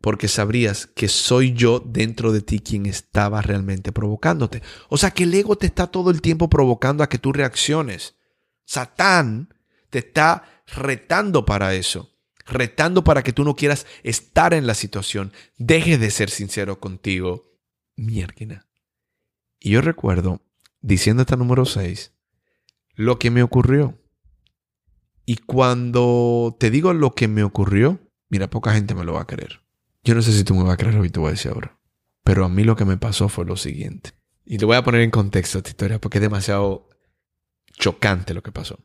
porque 0.00 0.28
sabrías 0.28 0.86
que 0.86 1.08
soy 1.08 1.52
yo 1.52 1.80
dentro 1.80 2.32
de 2.32 2.40
ti 2.40 2.60
quien 2.60 2.86
estaba 2.86 3.42
realmente 3.42 3.92
provocándote. 3.92 4.62
O 4.88 4.96
sea 4.96 5.10
que 5.10 5.24
el 5.24 5.34
ego 5.34 5.56
te 5.56 5.66
está 5.66 5.88
todo 5.88 6.10
el 6.10 6.22
tiempo 6.22 6.48
provocando 6.48 7.04
a 7.04 7.08
que 7.08 7.18
tú 7.18 7.32
reacciones. 7.32 8.16
Satán 8.64 9.54
te 9.90 9.98
está 9.98 10.64
retando 10.66 11.44
para 11.44 11.74
eso, 11.74 12.16
retando 12.46 13.04
para 13.04 13.22
que 13.22 13.32
tú 13.32 13.44
no 13.44 13.54
quieras 13.54 13.86
estar 14.02 14.54
en 14.54 14.66
la 14.66 14.74
situación, 14.74 15.32
dejes 15.58 16.00
de 16.00 16.10
ser 16.10 16.30
sincero 16.30 16.80
contigo. 16.80 17.52
Mierda. 17.94 18.66
Y 19.60 19.70
yo 19.70 19.82
recuerdo, 19.82 20.40
diciendo 20.80 21.22
esta 21.22 21.36
número 21.36 21.66
6, 21.66 22.12
lo 22.94 23.18
que 23.18 23.30
me 23.30 23.42
ocurrió. 23.42 24.01
Y 25.24 25.36
cuando 25.36 26.56
te 26.58 26.70
digo 26.70 26.92
lo 26.92 27.14
que 27.14 27.28
me 27.28 27.44
ocurrió, 27.44 28.00
mira, 28.28 28.50
poca 28.50 28.74
gente 28.74 28.94
me 28.94 29.04
lo 29.04 29.14
va 29.14 29.22
a 29.22 29.26
creer. 29.26 29.62
Yo 30.04 30.14
no 30.14 30.22
sé 30.22 30.32
si 30.32 30.44
tú 30.44 30.54
me 30.54 30.64
vas 30.64 30.74
a 30.74 30.76
creer 30.76 30.96
o 30.96 31.08
te 31.08 31.20
voy 31.20 31.28
a 31.28 31.32
decir 31.32 31.52
ahora. 31.52 31.78
Pero 32.24 32.44
a 32.44 32.48
mí 32.48 32.64
lo 32.64 32.76
que 32.76 32.84
me 32.84 32.96
pasó 32.96 33.28
fue 33.28 33.44
lo 33.44 33.56
siguiente. 33.56 34.12
Y 34.44 34.58
te 34.58 34.64
voy 34.64 34.76
a 34.76 34.82
poner 34.82 35.02
en 35.02 35.10
contexto 35.10 35.58
esta 35.58 35.70
historia 35.70 36.00
porque 36.00 36.18
es 36.18 36.22
demasiado 36.22 36.88
chocante 37.78 38.34
lo 38.34 38.42
que 38.42 38.52
pasó. 38.52 38.78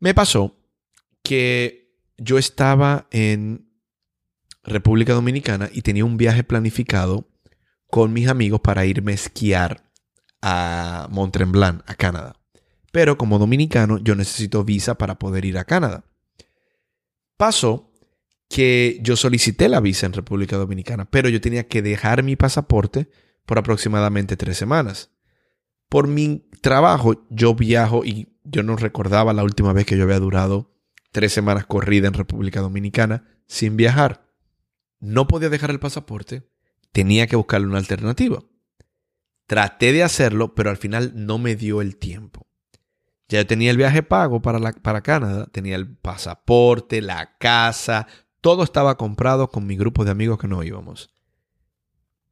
Me 0.00 0.14
pasó 0.14 0.56
que 1.22 1.94
yo 2.16 2.38
estaba 2.38 3.08
en 3.10 3.70
República 4.62 5.14
Dominicana 5.14 5.70
y 5.72 5.82
tenía 5.82 6.04
un 6.04 6.16
viaje 6.16 6.44
planificado 6.44 7.28
con 7.86 8.12
mis 8.12 8.28
amigos 8.28 8.60
para 8.60 8.84
irme 8.84 9.12
a 9.12 9.14
esquiar 9.16 9.90
a 10.42 11.08
Mont 11.10 11.32
Tremblant, 11.32 11.82
a 11.88 11.94
Canadá. 11.94 12.37
Pero 12.92 13.18
como 13.18 13.38
dominicano 13.38 13.98
yo 13.98 14.14
necesito 14.14 14.64
visa 14.64 14.96
para 14.96 15.18
poder 15.18 15.44
ir 15.44 15.58
a 15.58 15.64
Canadá. 15.64 16.04
Pasó 17.36 17.92
que 18.48 18.98
yo 19.02 19.16
solicité 19.16 19.68
la 19.68 19.80
visa 19.80 20.06
en 20.06 20.14
República 20.14 20.56
Dominicana, 20.56 21.04
pero 21.10 21.28
yo 21.28 21.40
tenía 21.40 21.68
que 21.68 21.82
dejar 21.82 22.22
mi 22.22 22.34
pasaporte 22.34 23.10
por 23.44 23.58
aproximadamente 23.58 24.36
tres 24.36 24.56
semanas. 24.56 25.10
Por 25.88 26.08
mi 26.08 26.48
trabajo, 26.60 27.26
yo 27.30 27.54
viajo 27.54 28.04
y 28.04 28.36
yo 28.44 28.62
no 28.62 28.76
recordaba 28.76 29.32
la 29.32 29.44
última 29.44 29.72
vez 29.72 29.86
que 29.86 29.96
yo 29.96 30.04
había 30.04 30.18
durado 30.18 30.74
tres 31.12 31.32
semanas 31.32 31.66
corrida 31.66 32.08
en 32.08 32.14
República 32.14 32.60
Dominicana 32.60 33.24
sin 33.46 33.76
viajar. 33.76 34.30
No 35.00 35.28
podía 35.28 35.48
dejar 35.48 35.70
el 35.70 35.80
pasaporte, 35.80 36.48
tenía 36.92 37.26
que 37.26 37.36
buscarle 37.36 37.68
una 37.68 37.78
alternativa. 37.78 38.42
Traté 39.46 39.92
de 39.92 40.02
hacerlo, 40.02 40.54
pero 40.54 40.70
al 40.70 40.76
final 40.76 41.12
no 41.14 41.38
me 41.38 41.56
dio 41.56 41.80
el 41.80 41.96
tiempo. 41.96 42.47
Ya 43.28 43.44
tenía 43.44 43.70
el 43.70 43.76
viaje 43.76 44.02
pago 44.02 44.40
para, 44.40 44.72
para 44.72 45.02
Canadá, 45.02 45.46
tenía 45.52 45.76
el 45.76 45.88
pasaporte, 45.88 47.02
la 47.02 47.36
casa, 47.38 48.06
todo 48.40 48.62
estaba 48.62 48.96
comprado 48.96 49.50
con 49.50 49.66
mi 49.66 49.76
grupo 49.76 50.04
de 50.04 50.10
amigos 50.10 50.38
que 50.38 50.48
no 50.48 50.62
íbamos. 50.62 51.10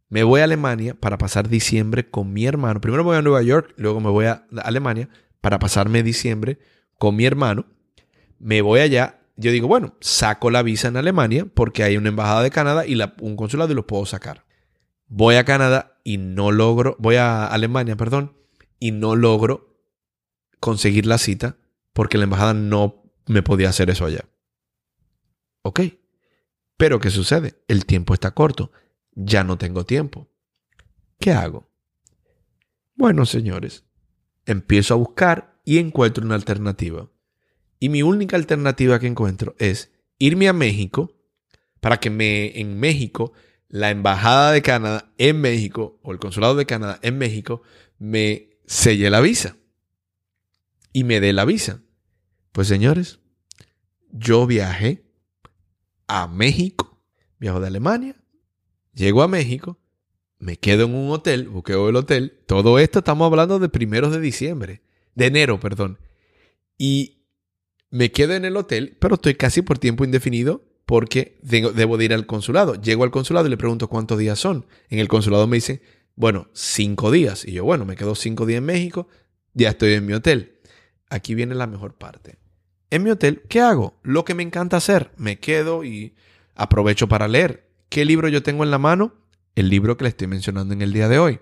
Me 0.09 0.23
voy 0.23 0.41
a 0.41 0.45
Alemania 0.45 0.95
para 0.95 1.19
pasar 1.19 1.49
diciembre 1.49 2.09
con 2.09 2.33
mi 2.33 2.47
hermano. 2.47 2.81
Primero 2.81 3.03
me 3.03 3.09
voy 3.09 3.17
a 3.19 3.23
Nueva 3.23 3.43
York, 3.43 3.75
luego 3.77 4.01
me 4.01 4.09
voy 4.09 4.27
a 4.27 4.47
Alemania 4.63 5.09
para 5.41 5.59
pasarme 5.59 6.03
diciembre 6.03 6.59
con 6.99 7.17
mi 7.17 7.27
hermano. 7.27 7.67
Me 8.39 8.63
voy 8.63 8.81
allá. 8.81 9.21
Yo 9.37 9.51
digo, 9.51 9.69
bueno, 9.69 9.95
saco 10.01 10.51
la 10.51 10.63
visa 10.63 10.89
en 10.89 10.97
Alemania 10.97 11.47
porque 11.53 11.83
hay 11.83 11.97
una 11.97 12.09
embajada 12.09 12.43
de 12.43 12.51
Canadá 12.51 12.87
y 12.87 12.99
un 13.21 13.37
consulado 13.37 13.73
y 13.73 13.75
lo 13.75 13.87
puedo 13.87 14.07
sacar. 14.07 14.45
Voy 15.09 15.35
a 15.35 15.45
Canadá 15.45 15.99
y 16.05 16.17
no 16.19 16.53
logro, 16.53 16.97
voy 16.99 17.17
a 17.17 17.47
Alemania, 17.47 17.97
perdón, 17.97 18.37
y 18.79 18.93
no 18.93 19.15
logro 19.15 19.76
conseguir 20.61 21.07
la 21.07 21.19
cita 21.19 21.57
porque 21.93 22.19
la 22.19 22.25
embajada 22.25 22.55
no 22.55 23.03
me 23.27 23.43
podía 23.43 23.69
hacer 23.69 23.91
eso 23.91 24.05
allá. 24.05 24.25
Ok. 25.63 25.81
Pero 26.77 27.01
¿qué 27.01 27.11
sucede? 27.11 27.63
El 27.69 27.87
tiempo 27.87 28.15
está 28.15 28.33
corto. 28.33 28.71
Ya 29.13 29.45
no 29.45 29.59
tengo 29.59 29.85
tiempo. 29.85 30.29
¿Qué 31.19 31.33
hago? 31.33 31.71
Bueno, 32.95 33.27
señores, 33.27 33.85
empiezo 34.45 34.95
a 34.95 34.99
buscar 34.99 35.59
y 35.65 35.79
encuentro 35.79 36.25
una 36.25 36.35
alternativa. 36.35 37.11
Y 37.79 37.89
mi 37.89 38.03
única 38.03 38.37
alternativa 38.37 38.99
que 38.99 39.07
encuentro 39.07 39.55
es 39.59 39.93
irme 40.19 40.49
a 40.49 40.53
México 40.53 41.15
para 41.81 41.99
que 41.99 42.11
me 42.11 42.59
en 42.61 42.79
México 42.79 43.33
la 43.69 43.91
embajada 43.91 44.53
de 44.53 44.63
Canadá 44.63 45.13
en 45.19 45.41
México 45.41 45.99
o 46.03 46.13
el 46.13 46.19
consulado 46.19 46.55
de 46.55 46.67
Canadá 46.67 46.99
en 47.03 47.19
México 47.19 47.63
me 47.99 48.51
selle 48.67 49.11
la 49.11 49.21
visa 49.21 49.57
y 50.97 51.05
me 51.05 51.21
dé 51.21 51.35
la 51.35 51.45
visa. 51.45 51.83
Pues 52.53 52.69
señores, 52.69 53.19
yo 54.13 54.47
viajé 54.47 55.05
a 56.07 56.27
México, 56.27 57.03
viajo 57.39 57.61
de 57.61 57.67
Alemania, 57.67 58.17
llego 58.95 59.23
a 59.23 59.29
México, 59.29 59.79
me 60.39 60.57
quedo 60.57 60.87
en 60.87 60.95
un 60.95 61.11
hotel, 61.11 61.51
buqueo 61.51 61.91
el 61.91 61.97
hotel, 61.97 62.41
todo 62.47 62.79
esto 62.79 63.01
estamos 63.01 63.27
hablando 63.27 63.59
de 63.59 63.69
primeros 63.69 64.11
de 64.11 64.21
diciembre, 64.21 64.81
de 65.15 65.27
enero, 65.27 65.61
perdón, 65.61 65.99
y 66.79 67.27
me 67.91 68.11
quedo 68.11 68.33
en 68.33 68.47
el 68.47 68.57
hotel, 68.57 68.97
pero 68.99 69.17
estoy 69.17 69.35
casi 69.35 69.61
por 69.61 69.79
tiempo 69.79 70.03
indefinido 70.03 70.65
porque 70.87 71.39
debo 71.43 71.99
de 71.99 72.05
ir 72.07 72.15
al 72.15 72.25
consulado. 72.25 72.81
Llego 72.81 73.05
al 73.05 73.11
consulado 73.11 73.49
y 73.49 73.51
le 73.51 73.59
pregunto 73.59 73.89
cuántos 73.89 74.19
días 74.19 74.39
son. 74.39 74.65
En 74.89 74.99
el 74.99 75.09
consulado 75.09 75.47
me 75.47 75.59
dicen, 75.59 75.83
bueno, 76.15 76.49
cinco 76.55 77.11
días. 77.11 77.45
Y 77.47 77.53
yo, 77.53 77.65
bueno, 77.65 77.85
me 77.85 77.97
quedo 77.97 78.15
cinco 78.15 78.47
días 78.47 78.59
en 78.59 78.65
México, 78.65 79.09
ya 79.53 79.69
estoy 79.69 79.93
en 79.93 80.07
mi 80.07 80.15
hotel. 80.15 80.56
Aquí 81.09 81.35
viene 81.35 81.55
la 81.55 81.67
mejor 81.67 81.95
parte. 81.95 82.39
En 82.91 83.03
mi 83.03 83.11
hotel, 83.11 83.43
¿qué 83.49 83.61
hago? 83.61 83.99
Lo 84.03 84.25
que 84.25 84.35
me 84.35 84.43
encanta 84.43 84.77
hacer. 84.77 85.13
Me 85.17 85.39
quedo 85.39 85.85
y 85.85 86.15
aprovecho 86.55 87.09
para 87.09 87.29
leer. 87.29 87.69
¿Qué 87.89 88.05
libro 88.05 88.29
yo 88.29 88.43
tengo 88.43 88.65
en 88.65 88.71
la 88.71 88.79
mano? 88.79 89.15
El 89.55 89.69
libro 89.69 89.97
que 89.97 90.05
le 90.05 90.11
estoy 90.11 90.27
mencionando 90.27 90.75
en 90.75 90.83
el 90.83 90.93
día 90.93 91.09
de 91.09 91.19
hoy. 91.19 91.41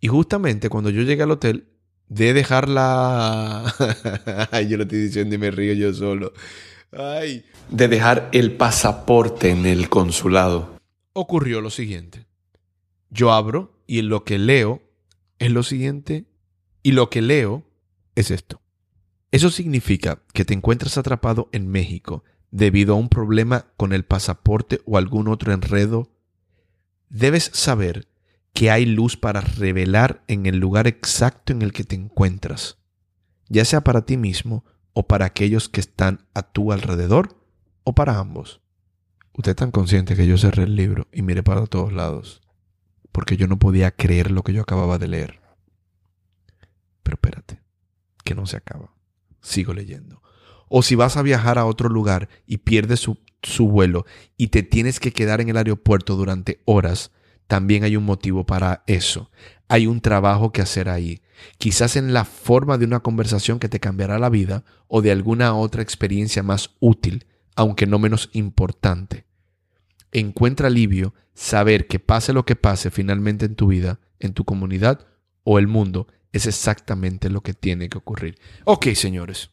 Y 0.00 0.08
justamente 0.08 0.68
cuando 0.68 0.90
yo 0.90 1.02
llegué 1.02 1.22
al 1.22 1.30
hotel, 1.30 1.68
de 2.08 2.32
dejar 2.32 2.68
la... 2.68 3.74
Yo 4.68 4.76
lo 4.76 4.84
estoy 4.84 5.00
diciendo 5.00 5.34
y 5.34 5.38
me 5.38 5.50
río 5.50 5.72
yo 5.72 5.92
solo. 5.92 6.32
Ay. 6.92 7.44
De 7.68 7.88
dejar 7.88 8.28
el 8.32 8.52
pasaporte 8.52 9.50
en 9.50 9.66
el 9.66 9.88
consulado. 9.88 10.76
Ocurrió 11.12 11.60
lo 11.60 11.70
siguiente. 11.70 12.26
Yo 13.10 13.32
abro 13.32 13.82
y 13.86 14.02
lo 14.02 14.24
que 14.24 14.38
leo 14.38 14.82
es 15.38 15.50
lo 15.50 15.62
siguiente. 15.62 16.26
Y 16.82 16.92
lo 16.92 17.10
que 17.10 17.22
leo 17.22 17.64
es 18.16 18.32
esto. 18.32 18.60
Eso 19.30 19.50
significa 19.50 20.22
que 20.32 20.44
te 20.44 20.54
encuentras 20.54 20.98
atrapado 20.98 21.48
en 21.52 21.68
México 21.68 22.24
debido 22.50 22.94
a 22.94 22.96
un 22.96 23.08
problema 23.08 23.66
con 23.76 23.92
el 23.92 24.04
pasaporte 24.04 24.80
o 24.86 24.96
algún 24.98 25.28
otro 25.28 25.52
enredo. 25.52 26.10
Debes 27.08 27.50
saber 27.52 28.08
que 28.52 28.70
hay 28.70 28.86
luz 28.86 29.16
para 29.16 29.40
revelar 29.42 30.24
en 30.28 30.46
el 30.46 30.58
lugar 30.58 30.86
exacto 30.86 31.52
en 31.52 31.62
el 31.62 31.72
que 31.72 31.84
te 31.84 31.94
encuentras, 31.94 32.78
ya 33.48 33.64
sea 33.64 33.82
para 33.82 34.06
ti 34.06 34.16
mismo 34.16 34.64
o 34.94 35.06
para 35.06 35.26
aquellos 35.26 35.68
que 35.68 35.80
están 35.80 36.26
a 36.32 36.42
tu 36.42 36.72
alrededor 36.72 37.36
o 37.84 37.94
para 37.94 38.18
ambos. 38.18 38.62
Usted 39.34 39.50
es 39.50 39.56
tan 39.56 39.70
consciente 39.70 40.16
que 40.16 40.26
yo 40.26 40.38
cerré 40.38 40.62
el 40.62 40.74
libro 40.74 41.08
y 41.12 41.20
miré 41.20 41.42
para 41.42 41.66
todos 41.66 41.92
lados, 41.92 42.40
porque 43.12 43.36
yo 43.36 43.46
no 43.46 43.58
podía 43.58 43.90
creer 43.90 44.30
lo 44.30 44.42
que 44.42 44.54
yo 44.54 44.62
acababa 44.62 44.96
de 44.96 45.08
leer. 45.08 45.40
Pero 47.02 47.16
espérate, 47.16 47.60
que 48.26 48.34
no 48.34 48.44
se 48.44 48.58
acaba. 48.58 48.92
Sigo 49.40 49.72
leyendo. 49.72 50.20
O 50.68 50.82
si 50.82 50.96
vas 50.96 51.16
a 51.16 51.22
viajar 51.22 51.56
a 51.56 51.64
otro 51.64 51.88
lugar 51.88 52.28
y 52.46 52.58
pierdes 52.58 53.00
su, 53.00 53.18
su 53.42 53.68
vuelo 53.68 54.04
y 54.36 54.48
te 54.48 54.62
tienes 54.62 55.00
que 55.00 55.12
quedar 55.12 55.40
en 55.40 55.48
el 55.48 55.56
aeropuerto 55.56 56.16
durante 56.16 56.60
horas, 56.66 57.12
también 57.46 57.84
hay 57.84 57.96
un 57.96 58.04
motivo 58.04 58.44
para 58.44 58.82
eso. 58.86 59.30
Hay 59.68 59.86
un 59.86 60.00
trabajo 60.00 60.52
que 60.52 60.60
hacer 60.60 60.88
ahí. 60.88 61.22
Quizás 61.58 61.96
en 61.96 62.12
la 62.12 62.24
forma 62.24 62.78
de 62.78 62.84
una 62.84 63.00
conversación 63.00 63.58
que 63.58 63.68
te 63.68 63.80
cambiará 63.80 64.18
la 64.18 64.28
vida 64.28 64.64
o 64.88 65.00
de 65.00 65.12
alguna 65.12 65.54
otra 65.54 65.82
experiencia 65.82 66.42
más 66.42 66.70
útil, 66.80 67.26
aunque 67.54 67.86
no 67.86 67.98
menos 67.98 68.30
importante. 68.32 69.24
Encuentra 70.12 70.66
alivio 70.66 71.14
saber 71.34 71.86
que 71.86 72.00
pase 72.00 72.32
lo 72.32 72.44
que 72.44 72.56
pase 72.56 72.90
finalmente 72.90 73.46
en 73.46 73.54
tu 73.54 73.68
vida, 73.68 74.00
en 74.18 74.32
tu 74.32 74.44
comunidad 74.44 75.06
o 75.44 75.58
el 75.58 75.68
mundo, 75.68 76.08
es 76.36 76.46
exactamente 76.46 77.30
lo 77.30 77.40
que 77.42 77.54
tiene 77.54 77.88
que 77.88 77.98
ocurrir. 77.98 78.38
Ok, 78.64 78.88
señores. 78.94 79.50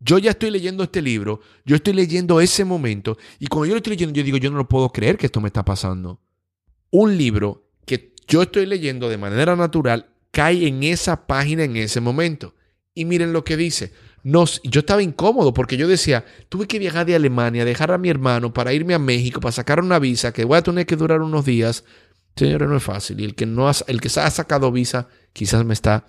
Yo 0.00 0.18
ya 0.18 0.32
estoy 0.32 0.50
leyendo 0.50 0.82
este 0.82 1.00
libro, 1.00 1.40
yo 1.64 1.76
estoy 1.76 1.92
leyendo 1.92 2.40
ese 2.40 2.64
momento, 2.64 3.16
y 3.38 3.46
cuando 3.46 3.66
yo 3.66 3.72
lo 3.74 3.76
estoy 3.76 3.92
leyendo, 3.92 4.14
yo 4.14 4.24
digo, 4.24 4.36
yo 4.36 4.50
no 4.50 4.56
lo 4.56 4.68
puedo 4.68 4.90
creer 4.90 5.16
que 5.16 5.26
esto 5.26 5.40
me 5.40 5.46
está 5.46 5.64
pasando 5.64 6.20
un 6.92 7.16
libro 7.16 7.68
que 7.84 8.14
yo 8.28 8.42
estoy 8.42 8.66
leyendo 8.66 9.08
de 9.08 9.18
manera 9.18 9.56
natural 9.56 10.10
cae 10.30 10.66
en 10.68 10.84
esa 10.84 11.26
página 11.26 11.64
en 11.64 11.76
ese 11.76 12.00
momento. 12.00 12.54
Y 12.94 13.04
miren 13.04 13.32
lo 13.32 13.44
que 13.44 13.56
dice. 13.56 13.92
Nos, 14.24 14.60
yo 14.62 14.80
estaba 14.80 15.02
incómodo 15.02 15.52
porque 15.52 15.76
yo 15.76 15.88
decía, 15.88 16.24
tuve 16.48 16.68
que 16.68 16.78
viajar 16.78 17.04
de 17.06 17.16
Alemania, 17.16 17.64
dejar 17.64 17.90
a 17.90 17.98
mi 17.98 18.08
hermano 18.08 18.54
para 18.54 18.72
irme 18.72 18.94
a 18.94 19.00
México, 19.00 19.40
para 19.40 19.50
sacar 19.50 19.80
una 19.80 19.98
visa 19.98 20.32
que 20.32 20.44
voy 20.44 20.58
a 20.58 20.62
tener 20.62 20.86
que 20.86 20.94
durar 20.94 21.22
unos 21.22 21.44
días. 21.44 21.84
Señores, 22.36 22.68
no 22.68 22.76
es 22.76 22.82
fácil. 22.82 23.20
Y 23.20 23.24
el 23.24 23.34
que, 23.34 23.46
no 23.46 23.68
ha, 23.68 23.72
el 23.86 24.00
que 24.00 24.08
ha 24.08 24.30
sacado 24.30 24.72
visa 24.72 25.08
quizás 25.32 25.64
me 25.64 25.74
está 25.74 26.06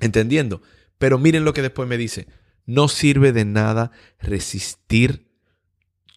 entendiendo. 0.00 0.62
Pero 0.98 1.18
miren 1.18 1.44
lo 1.44 1.52
que 1.52 1.62
después 1.62 1.88
me 1.88 1.98
dice. 1.98 2.26
No 2.64 2.88
sirve 2.88 3.32
de 3.32 3.44
nada 3.44 3.90
resistir 4.20 5.30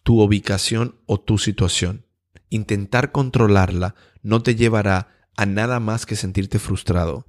tu 0.04 0.20
ubicación 0.20 1.00
o 1.06 1.20
tu 1.20 1.38
situación. 1.38 2.06
Intentar 2.48 3.12
controlarla 3.12 3.94
no 4.22 4.42
te 4.42 4.54
llevará 4.54 5.08
a 5.36 5.46
nada 5.46 5.80
más 5.80 6.06
que 6.06 6.16
sentirte 6.16 6.58
frustrado. 6.58 7.26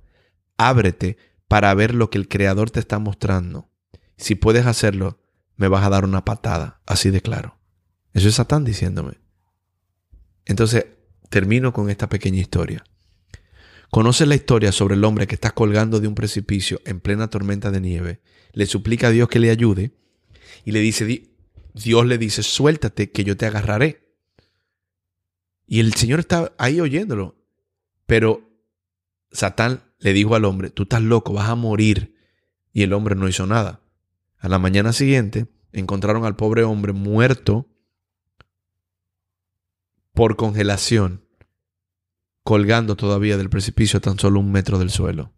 Ábrete 0.57 1.17
para 1.47 1.73
ver 1.73 1.93
lo 1.93 2.09
que 2.09 2.17
el 2.17 2.27
Creador 2.27 2.71
te 2.71 2.79
está 2.79 2.99
mostrando. 2.99 3.69
Si 4.17 4.35
puedes 4.35 4.65
hacerlo, 4.65 5.19
me 5.55 5.67
vas 5.67 5.85
a 5.85 5.89
dar 5.89 6.05
una 6.05 6.25
patada, 6.25 6.81
así 6.85 7.09
de 7.09 7.21
claro. 7.21 7.57
Eso 8.13 8.29
es 8.29 8.35
Satán 8.35 8.63
diciéndome. 8.63 9.19
Entonces, 10.45 10.85
termino 11.29 11.73
con 11.73 11.89
esta 11.89 12.09
pequeña 12.09 12.39
historia. 12.39 12.83
Conoces 13.89 14.27
la 14.27 14.35
historia 14.35 14.71
sobre 14.71 14.95
el 14.95 15.03
hombre 15.03 15.27
que 15.27 15.35
está 15.35 15.51
colgando 15.51 15.99
de 15.99 16.07
un 16.07 16.15
precipicio 16.15 16.81
en 16.85 16.99
plena 16.99 17.29
tormenta 17.29 17.71
de 17.71 17.81
nieve, 17.81 18.21
le 18.53 18.65
suplica 18.65 19.07
a 19.07 19.11
Dios 19.11 19.29
que 19.29 19.39
le 19.39 19.49
ayude 19.49 19.91
y 20.65 20.71
le 20.71 20.79
dice, 20.79 21.29
Dios 21.73 22.05
le 22.05 22.17
dice, 22.17 22.43
suéltate 22.43 23.11
que 23.11 23.23
yo 23.23 23.37
te 23.37 23.45
agarraré. 23.45 24.07
Y 25.67 25.79
el 25.79 25.93
Señor 25.93 26.19
está 26.19 26.53
ahí 26.57 26.79
oyéndolo. 26.79 27.35
Pero 28.05 28.49
Satán 29.31 29.83
le 29.99 30.13
dijo 30.13 30.35
al 30.35 30.45
hombre, 30.45 30.69
tú 30.69 30.83
estás 30.83 31.01
loco, 31.01 31.33
vas 31.33 31.49
a 31.49 31.55
morir. 31.55 32.15
Y 32.73 32.83
el 32.83 32.93
hombre 32.93 33.15
no 33.15 33.27
hizo 33.27 33.45
nada. 33.45 33.81
A 34.39 34.49
la 34.49 34.59
mañana 34.59 34.93
siguiente 34.93 35.47
encontraron 35.71 36.25
al 36.25 36.35
pobre 36.35 36.63
hombre 36.63 36.93
muerto 36.93 37.67
por 40.17 40.35
congelación, 40.35 41.27
colgando 42.43 42.95
todavía 42.95 43.37
del 43.37 43.51
precipicio 43.51 43.99
a 43.99 44.01
tan 44.01 44.17
solo 44.17 44.39
un 44.39 44.51
metro 44.51 44.79
del 44.79 44.89
suelo. 44.89 45.31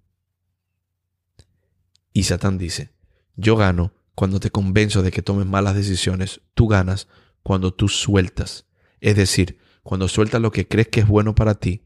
Y 2.13 2.24
Satán 2.24 2.58
dice, 2.58 2.94
yo 3.36 3.58
gano 3.58 3.94
cuando 4.15 4.39
te 4.39 4.52
convenzo 4.52 5.04
de 5.04 5.12
que 5.12 5.22
tomes 5.22 5.46
malas 5.46 5.76
decisiones, 5.76 6.39
tú 6.54 6.70
ganas 6.70 7.10
cuando 7.44 7.74
tú 7.74 7.89
sueltas. 7.89 8.68
Es 9.02 9.18
decir, 9.18 9.60
cuando 9.84 10.08
sueltas 10.08 10.39
lo 10.39 10.54
que 10.54 10.70
crees 10.70 10.88
que 10.88 11.02
es 11.02 11.08
bueno 11.10 11.36
para 11.36 11.56
ti 11.56 11.84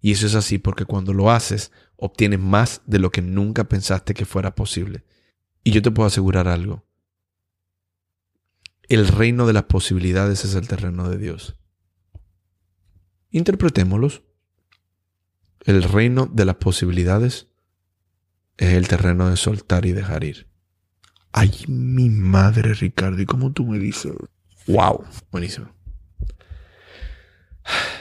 Y 0.00 0.12
eso 0.12 0.26
es 0.28 0.34
así 0.34 0.56
porque 0.56 0.86
cuando 0.86 1.12
lo 1.12 1.30
haces, 1.30 1.72
obtienes 1.96 2.40
más 2.40 2.80
de 2.86 3.00
lo 3.00 3.10
que 3.10 3.20
nunca 3.20 3.64
pensaste 3.64 4.14
que 4.14 4.24
fuera 4.24 4.54
posible. 4.54 5.04
Y 5.62 5.72
yo 5.72 5.82
te 5.82 5.90
puedo 5.90 6.06
asegurar 6.06 6.48
algo. 6.48 6.86
El 8.88 9.08
reino 9.08 9.46
de 9.46 9.52
las 9.52 9.64
posibilidades 9.64 10.46
es 10.46 10.54
el 10.54 10.68
terreno 10.68 11.10
de 11.10 11.18
Dios. 11.18 11.54
Interpretémoslos. 13.36 14.22
El 15.66 15.82
reino 15.82 16.24
de 16.24 16.46
las 16.46 16.54
posibilidades 16.54 17.48
es 18.56 18.72
el 18.72 18.88
terreno 18.88 19.28
de 19.28 19.36
soltar 19.36 19.84
y 19.84 19.92
dejar 19.92 20.24
ir. 20.24 20.48
Ay, 21.32 21.52
mi 21.68 22.08
madre, 22.08 22.72
Ricardo, 22.72 23.20
¿y 23.20 23.26
cómo 23.26 23.52
tú 23.52 23.66
me 23.66 23.78
dices? 23.78 24.14
¡Wow! 24.66 25.04
Buenísimo. 25.30 25.70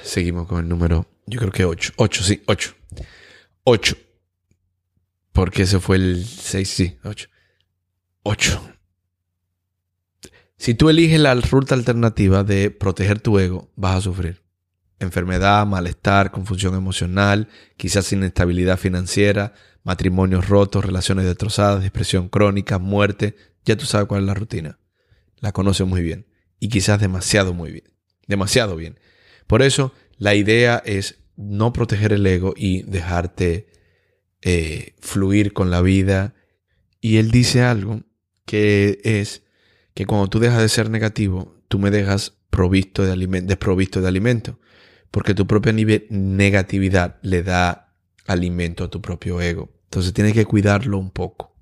Seguimos 0.04 0.48
con 0.48 0.62
el 0.62 0.69
número, 0.69 1.06
yo 1.26 1.39
creo 1.41 1.52
que 1.52 1.65
8. 1.65 1.95
8, 1.98 2.24
sí, 2.24 2.41
8. 2.45 2.74
8. 3.65 3.98
Porque 5.34 5.63
ese 5.63 5.82
fue 5.82 5.98
el 5.98 6.26
6, 6.26 6.69
sí, 6.69 6.98
8. 7.04 7.28
8. 8.24 8.74
Si 10.56 10.76
tú 10.76 10.89
eliges 10.89 11.19
la 11.19 11.36
ruta 11.36 11.76
alternativa 11.76 12.45
de 12.45 12.71
proteger 12.71 13.19
tu 13.19 13.38
ego, 13.38 13.69
vas 13.76 13.98
a 13.98 14.02
sufrir. 14.02 14.45
Enfermedad, 15.00 15.66
malestar, 15.66 16.32
confusión 16.32 16.76
emocional, 16.76 17.50
quizás 17.78 18.12
inestabilidad 18.14 18.78
financiera, 18.78 19.54
matrimonios 19.84 20.48
rotos, 20.48 20.86
relaciones 20.86 21.26
destrozadas, 21.26 21.84
depresión 21.84 22.30
crónica, 22.30 22.80
muerte. 22.80 23.36
Ya 23.66 23.76
tú 23.76 23.86
sabes 23.86 24.08
cuál 24.08 24.22
es 24.22 24.28
la 24.28 24.34
rutina. 24.34 24.80
La 25.38 25.52
conoces 25.52 25.86
muy 25.86 26.02
bien. 26.02 26.28
Y 26.60 26.70
quizás 26.70 27.00
demasiado 27.00 27.54
muy 27.54 27.72
bien. 27.72 27.92
Demasiado 28.28 28.76
bien. 28.76 29.00
Por 29.48 29.62
eso, 29.62 29.94
la 30.18 30.34
idea 30.34 30.82
es 30.86 31.20
no 31.36 31.74
proteger 31.74 32.14
el 32.14 32.26
ego 32.26 32.54
y 32.56 32.84
dejarte 32.84 33.68
eh, 34.42 34.96
fluir 35.00 35.54
con 35.54 35.72
la 35.72 35.82
vida. 35.82 36.34
Y 37.02 37.18
él 37.18 37.32
dice 37.32 37.62
algo 37.62 38.04
que 38.46 39.00
es 39.04 39.44
que 39.94 40.06
cuando 40.06 40.28
tú 40.28 40.40
dejas 40.40 40.62
de 40.62 40.70
ser 40.70 40.90
negativo, 40.90 41.56
tú 41.68 41.80
me 41.80 41.92
dejas 41.92 42.38
provisto 42.50 43.04
de 43.04 43.42
desprovisto 43.42 44.02
de 44.02 44.08
alimento, 44.08 44.60
porque 45.15 45.34
tu 45.34 45.47
propia 45.47 45.71
negatividad 46.10 47.19
le 47.21 47.41
da 47.41 47.93
alimento 48.28 48.84
a 48.84 48.89
tu 48.89 49.01
propio 49.01 49.39
ego. 49.39 49.69
Entonces 49.86 50.12
tienes 50.12 50.34
que 50.34 50.43
cuidarlo 50.43 50.97
un 50.97 51.10
poco. 51.10 51.56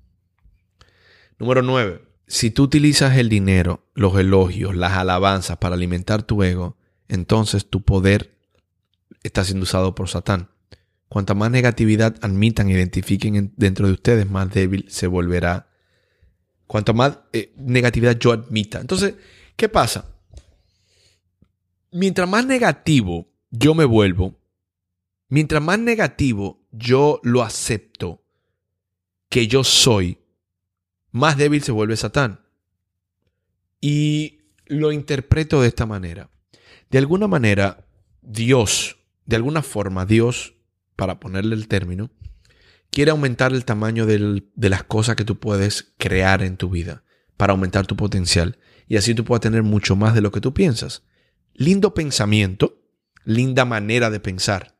Número 1.38 1.62
9. 1.62 2.02
Si 2.26 2.50
tú 2.50 2.64
utilizas 2.64 3.16
el 3.16 3.28
dinero, 3.28 3.86
los 3.94 4.18
elogios, 4.18 4.74
las 4.74 4.94
alabanzas 4.94 5.58
para 5.58 5.76
alimentar 5.76 6.24
tu 6.24 6.42
ego, 6.42 6.76
entonces 7.06 7.70
tu 7.70 7.84
poder 7.84 8.36
está 9.22 9.44
siendo 9.44 9.62
usado 9.62 9.94
por 9.94 10.08
Satán. 10.08 10.48
Cuanta 11.08 11.34
más 11.34 11.52
negatividad 11.52 12.16
admitan 12.22 12.70
identifiquen 12.70 13.52
dentro 13.56 13.86
de 13.86 13.92
ustedes, 13.92 14.28
más 14.28 14.52
débil 14.52 14.86
se 14.88 15.06
volverá 15.06 15.68
Cuanto 16.66 16.92
más 16.92 17.20
eh, 17.32 17.52
negatividad 17.56 18.18
yo 18.18 18.32
admita. 18.32 18.80
Entonces, 18.80 19.14
¿qué 19.54 19.68
pasa? 19.68 20.06
Mientras 21.92 22.28
más 22.28 22.44
negativo 22.46 23.32
yo 23.56 23.74
me 23.74 23.84
vuelvo, 23.84 24.40
mientras 25.28 25.62
más 25.62 25.78
negativo 25.78 26.60
yo 26.72 27.20
lo 27.22 27.42
acepto 27.42 28.24
que 29.28 29.46
yo 29.46 29.62
soy, 29.62 30.18
más 31.12 31.36
débil 31.36 31.62
se 31.62 31.72
vuelve 31.72 31.96
Satán. 31.96 32.40
Y 33.80 34.40
lo 34.66 34.90
interpreto 34.90 35.60
de 35.60 35.68
esta 35.68 35.86
manera. 35.86 36.30
De 36.90 36.98
alguna 36.98 37.28
manera, 37.28 37.86
Dios, 38.22 38.96
de 39.26 39.36
alguna 39.36 39.62
forma, 39.62 40.06
Dios, 40.06 40.54
para 40.96 41.20
ponerle 41.20 41.54
el 41.54 41.68
término, 41.68 42.10
quiere 42.90 43.12
aumentar 43.12 43.52
el 43.52 43.64
tamaño 43.64 44.06
de 44.06 44.42
las 44.56 44.84
cosas 44.84 45.16
que 45.16 45.24
tú 45.24 45.38
puedes 45.38 45.94
crear 45.98 46.42
en 46.42 46.56
tu 46.56 46.70
vida 46.70 47.04
para 47.36 47.52
aumentar 47.52 47.86
tu 47.86 47.96
potencial 47.96 48.58
y 48.88 48.96
así 48.96 49.14
tú 49.14 49.24
puedas 49.24 49.42
tener 49.42 49.62
mucho 49.62 49.96
más 49.96 50.14
de 50.14 50.22
lo 50.22 50.32
que 50.32 50.40
tú 50.40 50.54
piensas. 50.54 51.04
Lindo 51.52 51.94
pensamiento, 51.94 52.83
linda 53.24 53.64
manera 53.64 54.10
de 54.10 54.20
pensar. 54.20 54.78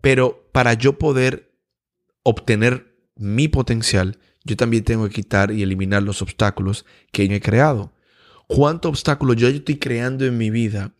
Pero 0.00 0.48
para 0.52 0.74
yo 0.74 0.98
poder 0.98 1.52
obtener 2.22 2.96
mi 3.16 3.48
potencial, 3.48 4.18
yo 4.44 4.56
también 4.56 4.84
tengo 4.84 5.06
que 5.08 5.14
quitar 5.14 5.50
y 5.50 5.62
eliminar 5.62 6.02
los 6.02 6.22
obstáculos 6.22 6.86
que 7.12 7.28
yo 7.28 7.34
he 7.34 7.40
creado. 7.40 7.92
¿Cuántos 8.46 8.90
obstáculos 8.90 9.36
yo 9.36 9.48
estoy 9.48 9.78
creando 9.78 10.24
en 10.24 10.38
mi 10.38 10.50
vida? 10.50 10.94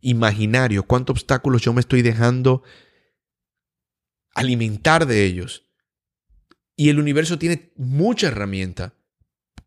Imaginario, 0.00 0.82
cuántos 0.82 1.14
obstáculos 1.14 1.62
yo 1.62 1.72
me 1.72 1.80
estoy 1.80 2.02
dejando 2.02 2.62
alimentar 4.34 5.06
de 5.06 5.24
ellos. 5.24 5.64
Y 6.76 6.90
el 6.90 6.98
universo 6.98 7.38
tiene 7.38 7.72
mucha 7.76 8.28
herramienta 8.28 8.94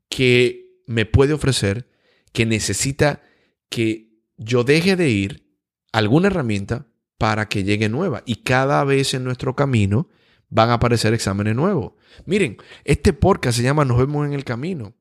que 0.09 0.83
me 0.85 1.05
puede 1.05 1.33
ofrecer, 1.33 1.89
que 2.33 2.45
necesita 2.45 3.23
que 3.69 4.23
yo 4.37 4.63
deje 4.63 4.95
de 4.95 5.09
ir 5.09 5.48
alguna 5.91 6.27
herramienta 6.27 6.85
para 7.17 7.47
que 7.47 7.63
llegue 7.63 7.89
nueva. 7.89 8.23
Y 8.25 8.37
cada 8.37 8.83
vez 8.83 9.13
en 9.13 9.23
nuestro 9.23 9.55
camino 9.55 10.07
van 10.49 10.69
a 10.69 10.75
aparecer 10.75 11.13
exámenes 11.13 11.55
nuevos. 11.55 11.93
Miren, 12.25 12.57
este 12.83 13.13
podcast 13.13 13.57
se 13.57 13.63
llama 13.63 13.85
Nos 13.85 13.97
vemos 13.97 14.25
en 14.25 14.33
el 14.33 14.43
camino. 14.43 14.93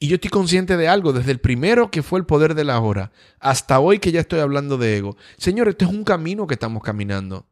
Y 0.00 0.08
yo 0.08 0.14
estoy 0.14 0.30
consciente 0.30 0.76
de 0.76 0.86
algo, 0.86 1.12
desde 1.12 1.32
el 1.32 1.40
primero 1.40 1.90
que 1.90 2.02
fue 2.02 2.20
el 2.20 2.26
poder 2.26 2.54
de 2.54 2.64
la 2.64 2.78
hora, 2.78 3.10
hasta 3.40 3.80
hoy 3.80 3.98
que 3.98 4.12
ya 4.12 4.20
estoy 4.20 4.38
hablando 4.38 4.78
de 4.78 4.96
ego. 4.96 5.16
Señor, 5.36 5.68
este 5.68 5.84
es 5.84 5.90
un 5.90 6.04
camino 6.04 6.46
que 6.46 6.54
estamos 6.54 6.82
caminando. 6.84 7.46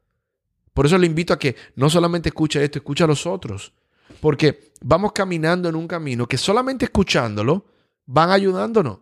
Por 0.72 0.86
eso 0.86 0.96
le 0.96 1.06
invito 1.06 1.32
a 1.32 1.38
que 1.38 1.56
no 1.74 1.90
solamente 1.90 2.28
escuche 2.28 2.62
esto, 2.62 2.78
escuche 2.78 3.02
a 3.02 3.08
los 3.08 3.26
otros. 3.26 3.72
Porque 4.20 4.72
vamos 4.80 5.12
caminando 5.12 5.68
en 5.68 5.74
un 5.74 5.88
camino 5.88 6.26
que 6.26 6.38
solamente 6.38 6.84
escuchándolo 6.84 7.66
van 8.06 8.30
ayudándonos. 8.30 8.98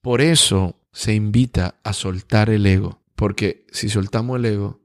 Por 0.00 0.20
eso 0.20 0.76
se 0.92 1.12
invita 1.12 1.80
a 1.82 1.92
soltar 1.92 2.50
el 2.50 2.64
ego. 2.66 3.00
Porque 3.16 3.66
si 3.72 3.88
soltamos 3.88 4.38
el 4.38 4.44
ego, 4.44 4.80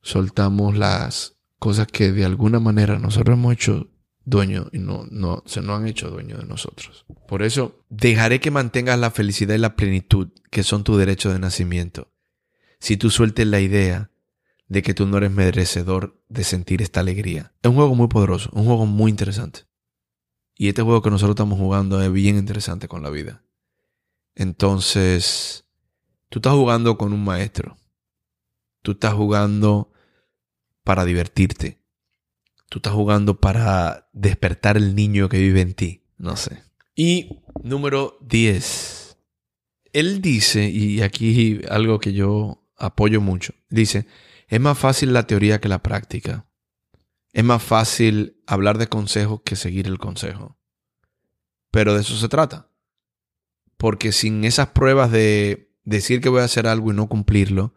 soltamos 0.00 0.76
las 0.76 1.36
cosas 1.58 1.86
que 1.86 2.12
de 2.12 2.24
alguna 2.24 2.60
manera 2.60 2.98
nosotros 2.98 3.36
hemos 3.36 3.52
hecho 3.52 3.90
dueño 4.24 4.68
y 4.72 4.78
no, 4.78 5.06
no 5.10 5.42
se 5.44 5.60
han 5.60 5.86
hecho 5.86 6.10
dueño 6.10 6.38
de 6.38 6.46
nosotros. 6.46 7.04
Por 7.28 7.42
eso 7.42 7.84
dejaré 7.90 8.40
que 8.40 8.50
mantengas 8.50 8.98
la 8.98 9.10
felicidad 9.10 9.54
y 9.54 9.58
la 9.58 9.76
plenitud 9.76 10.28
que 10.50 10.62
son 10.62 10.84
tu 10.84 10.96
derecho 10.96 11.32
de 11.32 11.38
nacimiento. 11.38 12.10
Si 12.78 12.96
tú 12.96 13.10
sueltes 13.10 13.46
la 13.46 13.60
idea 13.60 14.10
de 14.68 14.82
que 14.82 14.94
tú 14.94 15.06
no 15.06 15.18
eres 15.18 15.30
merecedor 15.30 16.20
de 16.28 16.44
sentir 16.44 16.82
esta 16.82 17.00
alegría. 17.00 17.52
Es 17.62 17.70
un 17.70 17.76
juego 17.76 17.94
muy 17.94 18.08
poderoso, 18.08 18.50
un 18.52 18.64
juego 18.64 18.86
muy 18.86 19.10
interesante. 19.10 19.66
Y 20.56 20.68
este 20.68 20.82
juego 20.82 21.02
que 21.02 21.10
nosotros 21.10 21.34
estamos 21.34 21.58
jugando 21.58 22.00
es 22.00 22.12
bien 22.12 22.36
interesante 22.36 22.88
con 22.88 23.02
la 23.02 23.10
vida. 23.10 23.42
Entonces, 24.34 25.63
tú 26.34 26.40
estás 26.40 26.54
jugando 26.54 26.98
con 26.98 27.12
un 27.12 27.22
maestro. 27.22 27.76
Tú 28.82 28.90
estás 28.90 29.14
jugando 29.14 29.92
para 30.82 31.04
divertirte. 31.04 31.78
Tú 32.68 32.80
estás 32.80 32.92
jugando 32.92 33.38
para 33.38 34.08
despertar 34.12 34.76
el 34.76 34.96
niño 34.96 35.28
que 35.28 35.38
vive 35.38 35.60
en 35.60 35.74
ti. 35.74 36.02
No 36.18 36.34
sé. 36.36 36.64
Y 36.96 37.44
número 37.62 38.18
10. 38.22 39.16
Él 39.92 40.20
dice, 40.20 40.68
y 40.68 41.02
aquí 41.02 41.60
algo 41.70 42.00
que 42.00 42.12
yo 42.12 42.66
apoyo 42.76 43.20
mucho, 43.20 43.54
dice, 43.68 44.08
es 44.48 44.60
más 44.60 44.76
fácil 44.76 45.12
la 45.12 45.28
teoría 45.28 45.60
que 45.60 45.68
la 45.68 45.84
práctica. 45.84 46.48
Es 47.32 47.44
más 47.44 47.62
fácil 47.62 48.42
hablar 48.48 48.78
de 48.78 48.88
consejos 48.88 49.42
que 49.44 49.54
seguir 49.54 49.86
el 49.86 49.98
consejo. 49.98 50.58
Pero 51.70 51.94
de 51.94 52.00
eso 52.00 52.16
se 52.16 52.28
trata. 52.28 52.72
Porque 53.76 54.10
sin 54.10 54.44
esas 54.44 54.70
pruebas 54.70 55.12
de 55.12 55.63
decir 55.84 56.20
que 56.20 56.28
voy 56.28 56.40
a 56.40 56.44
hacer 56.44 56.66
algo 56.66 56.90
y 56.90 56.94
no 56.94 57.08
cumplirlo, 57.08 57.74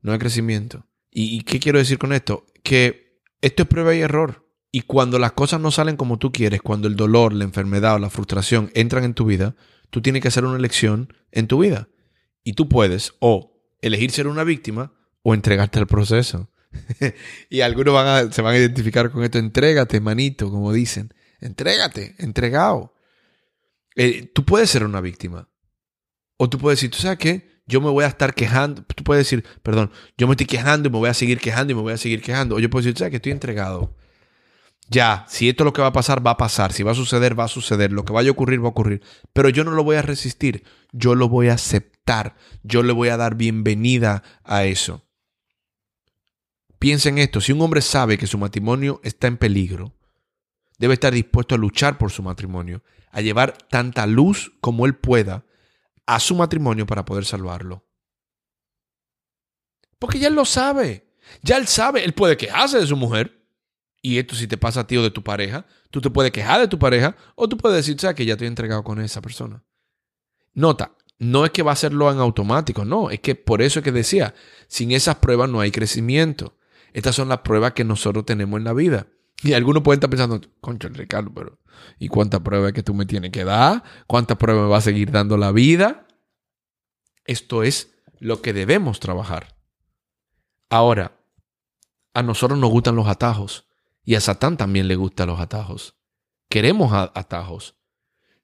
no 0.00 0.12
hay 0.12 0.18
crecimiento. 0.18 0.86
¿Y, 1.10 1.42
qué 1.42 1.58
quiero 1.58 1.78
decir 1.78 1.98
con 1.98 2.12
esto? 2.12 2.46
Que 2.62 3.20
esto 3.40 3.64
es 3.64 3.68
prueba 3.68 3.94
y 3.94 4.00
error. 4.00 4.46
Y 4.70 4.82
cuando 4.82 5.18
las 5.18 5.32
cosas 5.32 5.60
no 5.60 5.70
salen 5.70 5.96
como 5.96 6.18
tú 6.18 6.30
quieres, 6.30 6.62
cuando 6.62 6.86
el 6.86 6.96
dolor, 6.96 7.32
la 7.32 7.44
enfermedad 7.44 7.96
o 7.96 7.98
la 7.98 8.10
frustración 8.10 8.70
entran 8.74 9.04
en 9.04 9.14
tu 9.14 9.24
vida, 9.24 9.56
tú 9.90 10.02
tienes 10.02 10.22
que 10.22 10.28
hacer 10.28 10.44
una 10.44 10.58
elección 10.58 11.12
en 11.32 11.46
tu 11.46 11.58
vida. 11.58 11.88
Y 12.44 12.52
tú 12.52 12.68
puedes 12.68 13.14
o 13.18 13.58
elegir 13.80 14.10
ser 14.10 14.28
una 14.28 14.44
víctima 14.44 14.92
o 15.22 15.34
entregarte 15.34 15.78
al 15.78 15.86
proceso. 15.86 16.50
y 17.50 17.62
algunos 17.62 17.94
van 17.94 18.32
se 18.32 18.42
van 18.42 18.54
a 18.54 18.58
identificar 18.58 19.10
con 19.10 19.24
esto, 19.24 19.38
entrégate, 19.38 20.00
manito, 20.00 20.50
como 20.50 20.72
dicen. 20.72 21.14
Entrégate, 21.40 22.14
entregado. 22.18 22.94
Eh, 23.96 24.30
tú 24.32 24.44
puedes 24.44 24.70
ser 24.70 24.84
una 24.84 25.00
víctima. 25.00 25.48
O 26.38 26.48
tú 26.48 26.58
puedes 26.58 26.78
decir, 26.78 26.90
¿tú 26.90 26.98
sabes 26.98 27.18
qué? 27.18 27.60
Yo 27.66 27.82
me 27.82 27.90
voy 27.90 28.04
a 28.04 28.06
estar 28.06 28.32
quejando. 28.32 28.82
Tú 28.82 29.04
puedes 29.04 29.26
decir, 29.26 29.44
perdón, 29.62 29.90
yo 30.16 30.26
me 30.26 30.32
estoy 30.32 30.46
quejando 30.46 30.88
y 30.88 30.92
me 30.92 30.98
voy 30.98 31.10
a 31.10 31.14
seguir 31.14 31.38
quejando 31.38 31.72
y 31.72 31.76
me 31.76 31.82
voy 31.82 31.92
a 31.92 31.98
seguir 31.98 32.22
quejando. 32.22 32.54
O 32.54 32.60
yo 32.60 32.70
puedo 32.70 32.82
decir, 32.82 32.94
¿tú 32.94 33.00
sabes 33.00 33.10
que 33.10 33.16
estoy 33.16 33.32
entregado? 33.32 33.94
Ya, 34.88 35.26
si 35.28 35.50
esto 35.50 35.64
es 35.64 35.66
lo 35.66 35.72
que 35.74 35.82
va 35.82 35.88
a 35.88 35.92
pasar, 35.92 36.26
va 36.26 36.30
a 36.30 36.36
pasar. 36.38 36.72
Si 36.72 36.82
va 36.82 36.92
a 36.92 36.94
suceder, 36.94 37.38
va 37.38 37.44
a 37.44 37.48
suceder. 37.48 37.92
Lo 37.92 38.04
que 38.04 38.12
vaya 38.12 38.30
a 38.30 38.32
ocurrir, 38.32 38.62
va 38.62 38.68
a 38.68 38.70
ocurrir. 38.70 39.02
Pero 39.34 39.50
yo 39.50 39.64
no 39.64 39.72
lo 39.72 39.84
voy 39.84 39.96
a 39.96 40.02
resistir. 40.02 40.64
Yo 40.92 41.14
lo 41.14 41.28
voy 41.28 41.48
a 41.48 41.54
aceptar. 41.54 42.36
Yo 42.62 42.82
le 42.82 42.94
voy 42.94 43.08
a 43.08 43.18
dar 43.18 43.34
bienvenida 43.34 44.22
a 44.44 44.64
eso. 44.64 45.04
Piensa 46.78 47.08
en 47.08 47.18
esto, 47.18 47.40
si 47.40 47.50
un 47.50 47.60
hombre 47.60 47.80
sabe 47.80 48.18
que 48.18 48.28
su 48.28 48.38
matrimonio 48.38 49.00
está 49.02 49.26
en 49.26 49.36
peligro, 49.36 49.96
debe 50.78 50.94
estar 50.94 51.12
dispuesto 51.12 51.56
a 51.56 51.58
luchar 51.58 51.98
por 51.98 52.12
su 52.12 52.22
matrimonio, 52.22 52.84
a 53.10 53.20
llevar 53.20 53.58
tanta 53.68 54.06
luz 54.06 54.52
como 54.60 54.86
él 54.86 54.94
pueda 54.94 55.44
a 56.08 56.18
su 56.20 56.34
matrimonio 56.34 56.86
para 56.86 57.04
poder 57.04 57.26
salvarlo. 57.26 57.86
Porque 59.98 60.18
ya 60.18 60.28
él 60.28 60.34
lo 60.34 60.46
sabe. 60.46 61.12
Ya 61.42 61.58
él 61.58 61.66
sabe, 61.66 62.02
él 62.02 62.14
puede 62.14 62.38
quejarse 62.38 62.78
de 62.78 62.86
su 62.86 62.96
mujer. 62.96 63.46
Y 64.00 64.16
esto 64.16 64.34
si 64.34 64.46
te 64.46 64.56
pasa 64.56 64.80
a 64.80 64.86
ti 64.86 64.96
o 64.96 65.02
de 65.02 65.10
tu 65.10 65.22
pareja, 65.22 65.66
tú 65.90 66.00
te 66.00 66.08
puedes 66.08 66.32
quejar 66.32 66.60
de 66.60 66.68
tu 66.68 66.78
pareja 66.78 67.14
o 67.34 67.46
tú 67.46 67.58
puedes 67.58 67.76
decir, 67.76 68.00
¿sabes 68.00 68.16
que 68.16 68.24
ya 68.24 68.34
estoy 68.34 68.46
entregado 68.46 68.82
con 68.82 69.00
esa 69.00 69.20
persona? 69.20 69.62
Nota, 70.54 70.92
no 71.18 71.44
es 71.44 71.50
que 71.50 71.62
va 71.62 71.72
a 71.72 71.74
hacerlo 71.74 72.10
en 72.10 72.20
automático, 72.20 72.86
no, 72.86 73.10
es 73.10 73.20
que 73.20 73.34
por 73.34 73.60
eso 73.60 73.80
es 73.80 73.84
que 73.84 73.92
decía, 73.92 74.34
sin 74.66 74.92
esas 74.92 75.16
pruebas 75.16 75.50
no 75.50 75.60
hay 75.60 75.70
crecimiento. 75.70 76.56
Estas 76.94 77.16
son 77.16 77.28
las 77.28 77.40
pruebas 77.40 77.72
que 77.72 77.84
nosotros 77.84 78.24
tenemos 78.24 78.56
en 78.56 78.64
la 78.64 78.72
vida. 78.72 79.08
Y 79.42 79.52
algunos 79.52 79.82
pueden 79.82 79.98
estar 79.98 80.10
pensando, 80.10 80.40
concha, 80.60 80.88
Ricardo, 80.88 81.32
pero 81.32 81.58
¿y 81.98 82.08
cuántas 82.08 82.40
pruebas 82.40 82.72
que 82.72 82.82
tú 82.82 82.92
me 82.94 83.06
tienes 83.06 83.30
que 83.30 83.44
dar? 83.44 83.84
¿Cuántas 84.06 84.36
pruebas 84.36 84.64
me 84.64 84.70
va 84.70 84.78
a 84.78 84.82
seguir 84.82 85.12
dando 85.12 85.36
la 85.36 85.52
vida? 85.52 86.06
Esto 87.24 87.62
es 87.62 87.94
lo 88.18 88.42
que 88.42 88.52
debemos 88.52 88.98
trabajar. 88.98 89.56
Ahora, 90.70 91.20
a 92.14 92.22
nosotros 92.22 92.58
nos 92.58 92.70
gustan 92.70 92.96
los 92.96 93.06
atajos 93.06 93.66
y 94.02 94.16
a 94.16 94.20
Satán 94.20 94.56
también 94.56 94.88
le 94.88 94.96
gustan 94.96 95.28
los 95.28 95.38
atajos. 95.38 95.94
Queremos 96.48 96.92
atajos. 96.92 97.76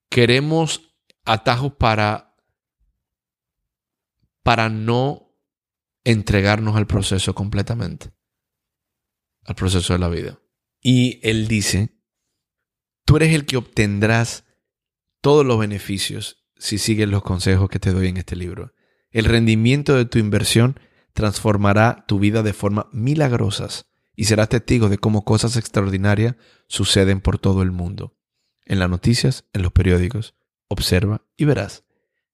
Queremos 0.09 0.94
atajos 1.24 1.72
para 1.72 2.35
para 4.44 4.68
no 4.68 5.35
entregarnos 6.04 6.76
al 6.76 6.87
proceso 6.87 7.35
completamente, 7.35 8.12
al 9.44 9.54
proceso 9.54 9.94
de 9.94 9.98
la 9.98 10.09
vida. 10.09 10.38
Y 10.87 11.18
él 11.23 11.49
dice, 11.49 11.97
tú 13.07 13.16
eres 13.16 13.35
el 13.35 13.47
que 13.47 13.57
obtendrás 13.57 14.44
todos 15.23 15.44
los 15.44 15.59
beneficios 15.59 16.44
si 16.59 16.77
sigues 16.77 17.09
los 17.09 17.23
consejos 17.23 17.70
que 17.70 17.79
te 17.79 17.90
doy 17.90 18.09
en 18.09 18.18
este 18.18 18.37
libro. 18.37 18.75
El 19.11 19.25
rendimiento 19.25 19.94
de 19.94 20.05
tu 20.05 20.18
inversión 20.18 20.79
transformará 21.14 22.05
tu 22.07 22.18
vida 22.18 22.42
de 22.42 22.53
forma 22.53 22.90
milagrosas 22.92 23.87
y 24.14 24.25
serás 24.25 24.51
testigo 24.51 24.90
de 24.90 24.99
cómo 24.99 25.25
cosas 25.25 25.57
extraordinarias 25.57 26.37
suceden 26.68 27.23
por 27.23 27.38
todo 27.38 27.62
el 27.62 27.70
mundo. 27.73 28.18
En 28.66 28.79
las 28.79 28.90
noticias, 28.90 29.47
en 29.55 29.62
los 29.62 29.73
periódicos, 29.73 30.35
observa 30.68 31.27
y 31.38 31.47
verás. 31.47 31.85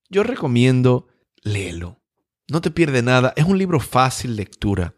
Yo 0.08 0.24
recomiendo 0.24 1.06
léelo. 1.40 2.02
No 2.48 2.60
te 2.60 2.72
pierde 2.72 3.02
nada. 3.02 3.32
Es 3.36 3.44
un 3.44 3.58
libro 3.58 3.78
fácil 3.78 4.34
lectura. 4.34 4.96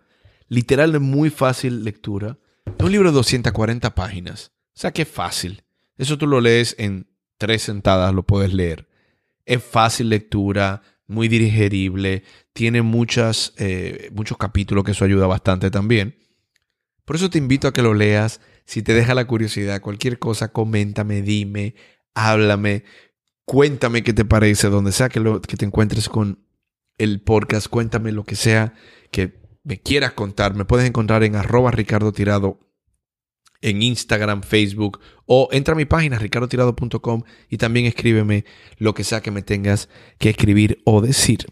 Literal 0.49 0.99
muy 1.01 1.29
fácil 1.29 1.85
lectura. 1.85 2.39
Un 2.79 2.91
libro 2.93 3.11
de 3.11 3.15
240 3.15 3.95
páginas. 3.95 4.53
O 4.75 4.81
sea 4.81 4.93
que 4.93 5.03
es 5.03 5.09
fácil. 5.09 5.63
Eso 5.99 6.19
tú 6.19 6.27
lo 6.27 6.41
lees 6.41 6.75
en 6.79 7.07
tres 7.39 7.63
sentadas, 7.63 8.15
lo 8.15 8.25
puedes 8.25 8.53
leer. 8.53 8.89
Es 9.45 9.63
fácil 9.63 10.09
lectura, 10.09 10.83
muy 11.07 11.29
digerible, 11.29 12.25
tiene 12.53 12.83
muchas, 12.83 13.53
eh, 13.59 14.11
muchos 14.15 14.39
capítulos 14.39 14.85
que 14.85 14.93
eso 14.93 15.05
ayuda 15.05 15.27
bastante 15.27 15.71
también. 15.71 16.17
Por 17.05 17.17
eso 17.17 17.31
te 17.31 17.39
invito 17.39 17.69
a 17.69 17.73
que 17.73 17.83
lo 17.83 17.95
leas. 17.95 18.41
Si 18.65 18.83
te 18.83 18.95
deja 18.95 19.15
la 19.15 19.27
curiosidad, 19.27 19.81
cualquier 19.81 20.19
cosa, 20.19 20.53
coméntame, 20.53 21.23
dime, 21.23 21.75
háblame, 22.15 22.85
cuéntame 23.45 24.03
qué 24.03 24.13
te 24.13 24.25
parece, 24.25 24.69
donde 24.69 24.93
sea 24.93 25.09
que, 25.09 25.21
lo, 25.21 25.41
que 25.43 25.57
te 25.57 25.65
encuentres 25.65 26.09
con 26.09 26.45
el 26.99 27.21
podcast, 27.21 27.67
cuéntame 27.69 28.13
lo 28.13 28.25
que 28.25 28.37
sea 28.37 28.75
que 29.11 29.42
me 29.65 29.81
quieras 29.81 30.13
contar. 30.13 30.55
Me 30.55 30.65
puedes 30.65 30.87
encontrar 30.87 31.25
en 31.25 31.37
arroba 31.37 31.73
Tirado 31.73 32.59
en 33.63 33.81
Instagram, 33.81 34.43
Facebook 34.43 35.01
o 35.25 35.49
entra 35.53 35.73
a 35.73 35.77
mi 35.77 35.85
página 35.85 36.19
ricardotirado.com 36.19 37.23
y 37.49 37.57
también 37.57 37.87
escríbeme 37.87 38.45
lo 38.77 38.93
que 38.93 39.05
sea 39.05 39.23
que 39.23 39.31
me 39.31 39.43
tengas 39.43 39.89
que 40.19 40.31
escribir 40.31 40.83
o 40.85 41.01
decir. 41.01 41.47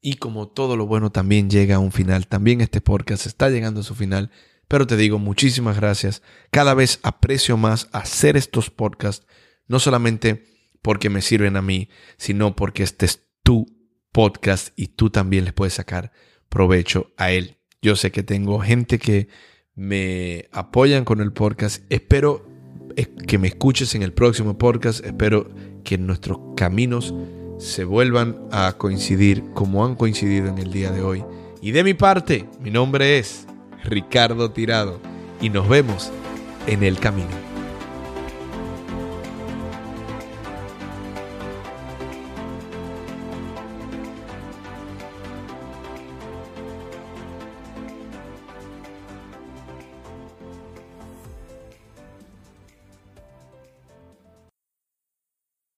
Y 0.00 0.14
como 0.14 0.48
todo 0.48 0.76
lo 0.76 0.86
bueno 0.86 1.12
también 1.12 1.50
llega 1.50 1.76
a 1.76 1.80
un 1.80 1.92
final, 1.92 2.26
también 2.28 2.60
este 2.60 2.80
podcast 2.80 3.26
está 3.26 3.50
llegando 3.50 3.80
a 3.80 3.84
su 3.84 3.94
final, 3.94 4.30
pero 4.68 4.86
te 4.86 4.96
digo 4.96 5.18
muchísimas 5.18 5.76
gracias. 5.76 6.22
Cada 6.50 6.74
vez 6.74 6.98
aprecio 7.02 7.56
más 7.56 7.88
hacer 7.92 8.36
estos 8.36 8.70
podcasts, 8.70 9.26
no 9.66 9.80
solamente 9.80 10.46
porque 10.80 11.10
me 11.10 11.20
sirven 11.20 11.56
a 11.56 11.62
mí, 11.62 11.90
sino 12.16 12.56
porque 12.56 12.84
este 12.84 13.04
es 13.04 13.28
tu 13.42 13.66
podcast 14.12 14.70
y 14.76 14.88
tú 14.88 15.10
también 15.10 15.44
les 15.44 15.52
puedes 15.52 15.74
sacar 15.74 16.12
provecho 16.48 17.12
a 17.16 17.30
él. 17.30 17.58
Yo 17.82 17.96
sé 17.96 18.10
que 18.10 18.22
tengo 18.22 18.60
gente 18.60 18.98
que 18.98 19.28
me 19.74 20.48
apoyan 20.52 21.04
con 21.04 21.20
el 21.20 21.32
podcast. 21.32 21.84
Espero 21.90 22.46
que 23.26 23.38
me 23.38 23.48
escuches 23.48 23.94
en 23.94 24.02
el 24.02 24.12
próximo 24.12 24.58
podcast. 24.58 25.04
Espero 25.04 25.48
que 25.84 25.98
nuestros 25.98 26.38
caminos 26.56 27.14
se 27.58 27.84
vuelvan 27.84 28.48
a 28.50 28.74
coincidir 28.78 29.44
como 29.54 29.84
han 29.84 29.94
coincidido 29.94 30.48
en 30.48 30.58
el 30.58 30.72
día 30.72 30.90
de 30.90 31.02
hoy. 31.02 31.24
Y 31.60 31.72
de 31.72 31.84
mi 31.84 31.94
parte, 31.94 32.46
mi 32.60 32.70
nombre 32.70 33.18
es 33.18 33.46
Ricardo 33.84 34.50
Tirado 34.50 35.00
y 35.40 35.50
nos 35.50 35.68
vemos 35.68 36.10
en 36.66 36.82
el 36.82 36.98
camino. 36.98 37.47